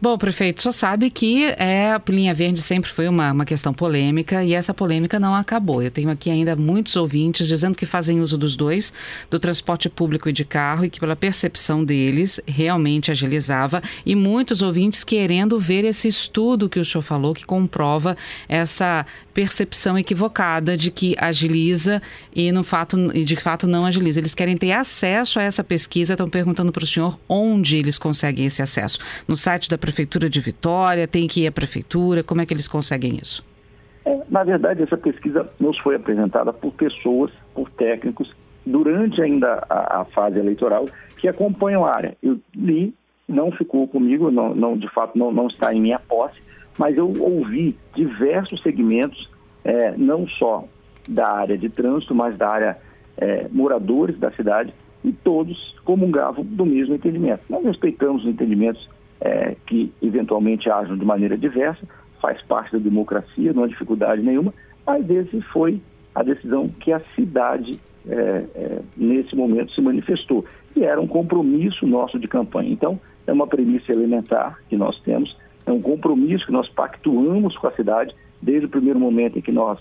Bom, 0.03 0.17
prefeito, 0.17 0.61
só 0.61 0.69
sabe 0.69 1.09
que 1.09 1.45
é, 1.57 1.93
a 1.93 2.01
linha 2.09 2.33
verde 2.33 2.61
sempre 2.61 2.91
foi 2.91 3.07
uma, 3.07 3.31
uma 3.31 3.45
questão 3.45 3.73
polêmica 3.73 4.43
e 4.43 4.53
essa 4.53 4.73
polêmica 4.73 5.17
não 5.17 5.33
acabou. 5.33 5.81
Eu 5.81 5.89
tenho 5.89 6.09
aqui 6.09 6.29
ainda 6.29 6.57
muitos 6.57 6.97
ouvintes 6.97 7.47
dizendo 7.47 7.77
que 7.77 7.85
fazem 7.85 8.19
uso 8.19 8.37
dos 8.37 8.57
dois, 8.57 8.91
do 9.29 9.39
transporte 9.39 9.87
público 9.87 10.27
e 10.27 10.33
de 10.33 10.43
carro, 10.43 10.83
e 10.83 10.89
que 10.89 10.99
pela 10.99 11.15
percepção 11.15 11.85
deles 11.85 12.37
realmente 12.45 13.11
agilizava, 13.11 13.81
e 14.05 14.13
muitos 14.13 14.61
ouvintes 14.61 15.05
querendo 15.05 15.57
ver 15.57 15.85
esse 15.85 16.09
estudo 16.09 16.67
que 16.67 16.81
o 16.81 16.83
senhor 16.83 17.01
falou, 17.01 17.33
que 17.33 17.45
comprova 17.45 18.17
essa 18.49 19.05
percepção 19.33 19.97
equivocada 19.97 20.75
de 20.75 20.91
que 20.91 21.15
agiliza 21.17 22.01
e 22.35 22.51
no 22.51 22.63
fato 22.63 22.97
e 23.15 23.23
de 23.23 23.37
fato 23.37 23.65
não 23.65 23.85
agiliza. 23.85 24.19
Eles 24.19 24.35
querem 24.35 24.57
ter 24.57 24.73
acesso 24.73 25.39
a 25.39 25.43
essa 25.43 25.63
pesquisa, 25.63 26.13
estão 26.13 26.29
perguntando 26.29 26.73
para 26.73 26.83
o 26.83 26.87
senhor 26.87 27.17
onde 27.27 27.77
eles 27.77 27.97
conseguem 27.97 28.45
esse 28.45 28.61
acesso. 28.61 28.99
No 29.27 29.37
site 29.37 29.69
da 29.69 29.77
Prefeitura 29.77 29.92
de 30.29 30.39
Vitória, 30.41 31.07
tem 31.07 31.27
que 31.27 31.43
ir 31.43 31.47
à 31.47 31.51
Prefeitura, 31.51 32.23
como 32.23 32.41
é 32.41 32.45
que 32.45 32.53
eles 32.53 32.67
conseguem 32.67 33.19
isso? 33.21 33.43
É, 34.05 34.19
na 34.29 34.43
verdade, 34.43 34.83
essa 34.83 34.97
pesquisa 34.97 35.49
nos 35.59 35.77
foi 35.79 35.95
apresentada 35.95 36.51
por 36.51 36.73
pessoas, 36.73 37.31
por 37.53 37.69
técnicos, 37.71 38.33
durante 38.65 39.21
ainda 39.21 39.65
a, 39.69 40.01
a 40.01 40.05
fase 40.05 40.39
eleitoral, 40.39 40.87
que 41.17 41.27
acompanham 41.27 41.85
a 41.85 41.95
área. 41.95 42.17
Eu 42.21 42.39
li, 42.55 42.93
não 43.27 43.51
ficou 43.51 43.87
comigo, 43.87 44.29
não, 44.29 44.53
não 44.53 44.77
de 44.77 44.89
fato 44.89 45.17
não, 45.17 45.31
não 45.31 45.47
está 45.47 45.73
em 45.73 45.81
minha 45.81 45.99
posse, 45.99 46.37
mas 46.77 46.97
eu 46.97 47.13
ouvi 47.21 47.77
diversos 47.95 48.61
segmentos, 48.61 49.29
é, 49.63 49.95
não 49.95 50.27
só 50.27 50.65
da 51.07 51.29
área 51.29 51.57
de 51.57 51.69
trânsito, 51.69 52.15
mas 52.15 52.37
da 52.37 52.49
área 52.49 52.77
é, 53.17 53.47
moradores 53.51 54.17
da 54.17 54.31
cidade, 54.31 54.73
e 55.03 55.11
todos 55.11 55.75
comungavam 55.83 56.43
do 56.45 56.65
mesmo 56.65 56.95
entendimento. 56.95 57.41
Nós 57.49 57.63
respeitamos 57.63 58.23
os 58.23 58.29
entendimentos 58.29 58.89
é, 59.21 59.55
que 59.65 59.91
eventualmente 60.01 60.69
ajam 60.69 60.97
de 60.97 61.05
maneira 61.05 61.37
diversa, 61.37 61.87
faz 62.21 62.41
parte 62.43 62.73
da 62.73 62.79
democracia, 62.79 63.53
não 63.53 63.63
há 63.63 63.67
dificuldade 63.67 64.21
nenhuma, 64.21 64.53
mas 64.85 65.09
esse 65.09 65.41
foi 65.41 65.81
a 66.13 66.23
decisão 66.23 66.69
que 66.69 66.91
a 66.91 66.99
cidade, 67.15 67.79
é, 68.07 68.45
é, 68.55 68.79
nesse 68.95 69.35
momento, 69.35 69.73
se 69.73 69.81
manifestou. 69.81 70.45
E 70.75 70.83
era 70.83 70.99
um 70.99 71.07
compromisso 71.07 71.85
nosso 71.85 72.19
de 72.19 72.27
campanha. 72.27 72.71
Então, 72.71 72.99
é 73.25 73.31
uma 73.31 73.47
premissa 73.47 73.91
elementar 73.91 74.59
que 74.69 74.75
nós 74.75 74.99
temos 75.01 75.35
é 75.65 75.71
um 75.71 75.81
compromisso 75.81 76.45
que 76.45 76.51
nós 76.51 76.67
pactuamos 76.69 77.57
com 77.57 77.67
a 77.67 77.71
cidade 77.71 78.13
desde 78.41 78.65
o 78.65 78.69
primeiro 78.69 78.99
momento 78.99 79.39
em 79.39 79.41
que 79.41 79.51
nós 79.51 79.79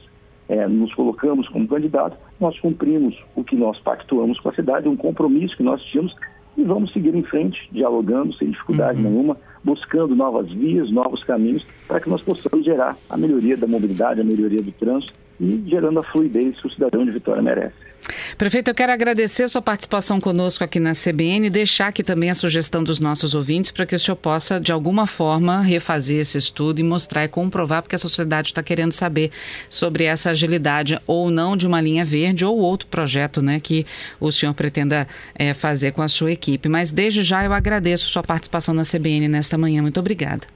é, 0.48 0.66
nos 0.68 0.94
colocamos 0.94 1.48
como 1.48 1.66
candidato, 1.66 2.16
nós 2.38 2.58
cumprimos 2.60 3.16
o 3.34 3.42
que 3.42 3.56
nós 3.56 3.78
pactuamos 3.80 4.38
com 4.40 4.48
a 4.48 4.54
cidade, 4.54 4.88
um 4.88 4.96
compromisso 4.96 5.56
que 5.56 5.62
nós 5.62 5.82
tínhamos 5.84 6.14
e 6.56 6.64
vamos 6.64 6.92
seguir 6.92 7.14
em 7.14 7.22
frente, 7.22 7.68
dialogando 7.72 8.34
sem 8.34 8.50
dificuldade 8.50 9.02
uhum. 9.02 9.10
nenhuma. 9.10 9.36
buscando 9.64 10.14
novas 10.14 10.50
vias, 10.50 10.90
novos 10.90 11.22
caminhos, 11.24 11.64
para 11.86 12.00
que 12.00 12.10
nós 12.10 12.20
possamos 12.20 12.64
gerar 12.64 12.96
a 13.08 13.16
melhoria 13.16 13.56
da 13.56 13.66
mobilidade, 13.66 14.20
a 14.20 14.24
melhoria 14.24 14.60
do 14.60 14.72
trânsito 14.72 15.14
e 15.40 15.62
gerando 15.66 16.00
a 16.00 16.02
fluidez 16.02 16.60
que 16.60 16.66
o 16.66 16.70
cidadão 16.70 17.04
de 17.04 17.12
Vitória 17.12 17.42
merece. 17.42 17.91
Prefeito, 18.36 18.68
eu 18.68 18.74
quero 18.74 18.92
agradecer 18.92 19.48
sua 19.48 19.62
participação 19.62 20.20
conosco 20.20 20.64
aqui 20.64 20.80
na 20.80 20.92
CBN 20.92 21.46
e 21.46 21.50
deixar 21.50 21.88
aqui 21.88 22.02
também 22.02 22.30
a 22.30 22.34
sugestão 22.34 22.82
dos 22.82 22.98
nossos 22.98 23.34
ouvintes 23.34 23.70
para 23.70 23.86
que 23.86 23.94
o 23.94 23.98
senhor 23.98 24.16
possa, 24.16 24.60
de 24.60 24.72
alguma 24.72 25.06
forma, 25.06 25.60
refazer 25.60 26.20
esse 26.20 26.36
estudo 26.36 26.80
e 26.80 26.82
mostrar 26.82 27.24
e 27.24 27.28
comprovar, 27.28 27.82
porque 27.82 27.94
a 27.94 27.98
sociedade 27.98 28.48
está 28.48 28.62
querendo 28.62 28.92
saber 28.92 29.30
sobre 29.70 30.04
essa 30.04 30.30
agilidade 30.30 30.98
ou 31.06 31.30
não 31.30 31.56
de 31.56 31.66
uma 31.66 31.80
linha 31.80 32.04
verde 32.04 32.44
ou 32.44 32.58
outro 32.58 32.88
projeto 32.88 33.40
né, 33.40 33.60
que 33.60 33.86
o 34.18 34.32
senhor 34.32 34.54
pretenda 34.54 35.06
é, 35.34 35.54
fazer 35.54 35.92
com 35.92 36.02
a 36.02 36.08
sua 36.08 36.32
equipe. 36.32 36.68
Mas 36.68 36.90
desde 36.90 37.22
já 37.22 37.44
eu 37.44 37.52
agradeço 37.52 38.06
sua 38.06 38.22
participação 38.22 38.74
na 38.74 38.82
CBN 38.82 39.28
nesta 39.28 39.56
manhã. 39.56 39.80
Muito 39.80 40.00
obrigada. 40.00 40.46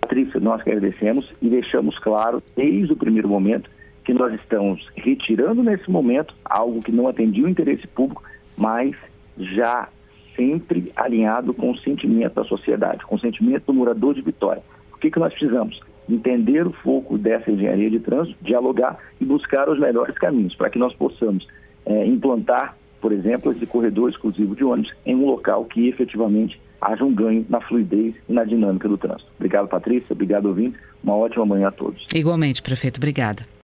Patrícia, 0.00 0.40
nós 0.40 0.60
agradecemos 0.60 1.30
e 1.42 1.48
deixamos 1.48 1.98
claro, 1.98 2.42
desde 2.56 2.92
o 2.92 2.96
primeiro 2.96 3.28
momento, 3.28 3.70
que 4.06 4.14
nós 4.14 4.32
estamos 4.34 4.86
retirando 4.94 5.64
nesse 5.64 5.90
momento 5.90 6.32
algo 6.44 6.80
que 6.80 6.92
não 6.92 7.08
atendia 7.08 7.44
o 7.44 7.48
interesse 7.48 7.86
público, 7.88 8.22
mas 8.56 8.94
já 9.36 9.88
sempre 10.36 10.92
alinhado 10.94 11.52
com 11.52 11.72
o 11.72 11.78
sentimento 11.78 12.34
da 12.34 12.44
sociedade, 12.44 13.04
com 13.04 13.16
o 13.16 13.18
sentimento 13.18 13.64
do 13.66 13.74
morador 13.74 14.14
de 14.14 14.22
Vitória. 14.22 14.62
O 14.94 14.98
que, 14.98 15.10
que 15.10 15.18
nós 15.18 15.32
precisamos? 15.32 15.80
Entender 16.08 16.64
o 16.64 16.70
foco 16.70 17.18
dessa 17.18 17.50
engenharia 17.50 17.90
de 17.90 17.98
trânsito, 17.98 18.36
dialogar 18.42 18.96
e 19.20 19.24
buscar 19.24 19.68
os 19.68 19.78
melhores 19.78 20.16
caminhos 20.16 20.54
para 20.54 20.70
que 20.70 20.78
nós 20.78 20.94
possamos 20.94 21.44
é, 21.84 22.06
implantar, 22.06 22.76
por 23.00 23.10
exemplo, 23.10 23.50
esse 23.50 23.66
corredor 23.66 24.08
exclusivo 24.08 24.54
de 24.54 24.62
ônibus 24.62 24.94
em 25.04 25.16
um 25.16 25.26
local 25.26 25.64
que 25.64 25.88
efetivamente 25.88 26.60
haja 26.80 27.04
um 27.04 27.12
ganho 27.12 27.44
na 27.48 27.60
fluidez 27.60 28.14
e 28.28 28.32
na 28.32 28.44
dinâmica 28.44 28.88
do 28.88 28.96
trânsito. 28.96 29.28
Obrigado, 29.34 29.66
Patrícia. 29.66 30.12
Obrigado, 30.12 30.46
ouvinte. 30.46 30.78
Uma 31.02 31.16
ótima 31.16 31.44
manhã 31.44 31.68
a 31.68 31.72
todos. 31.72 32.06
Igualmente, 32.14 32.62
prefeito. 32.62 32.98
Obrigada. 32.98 33.42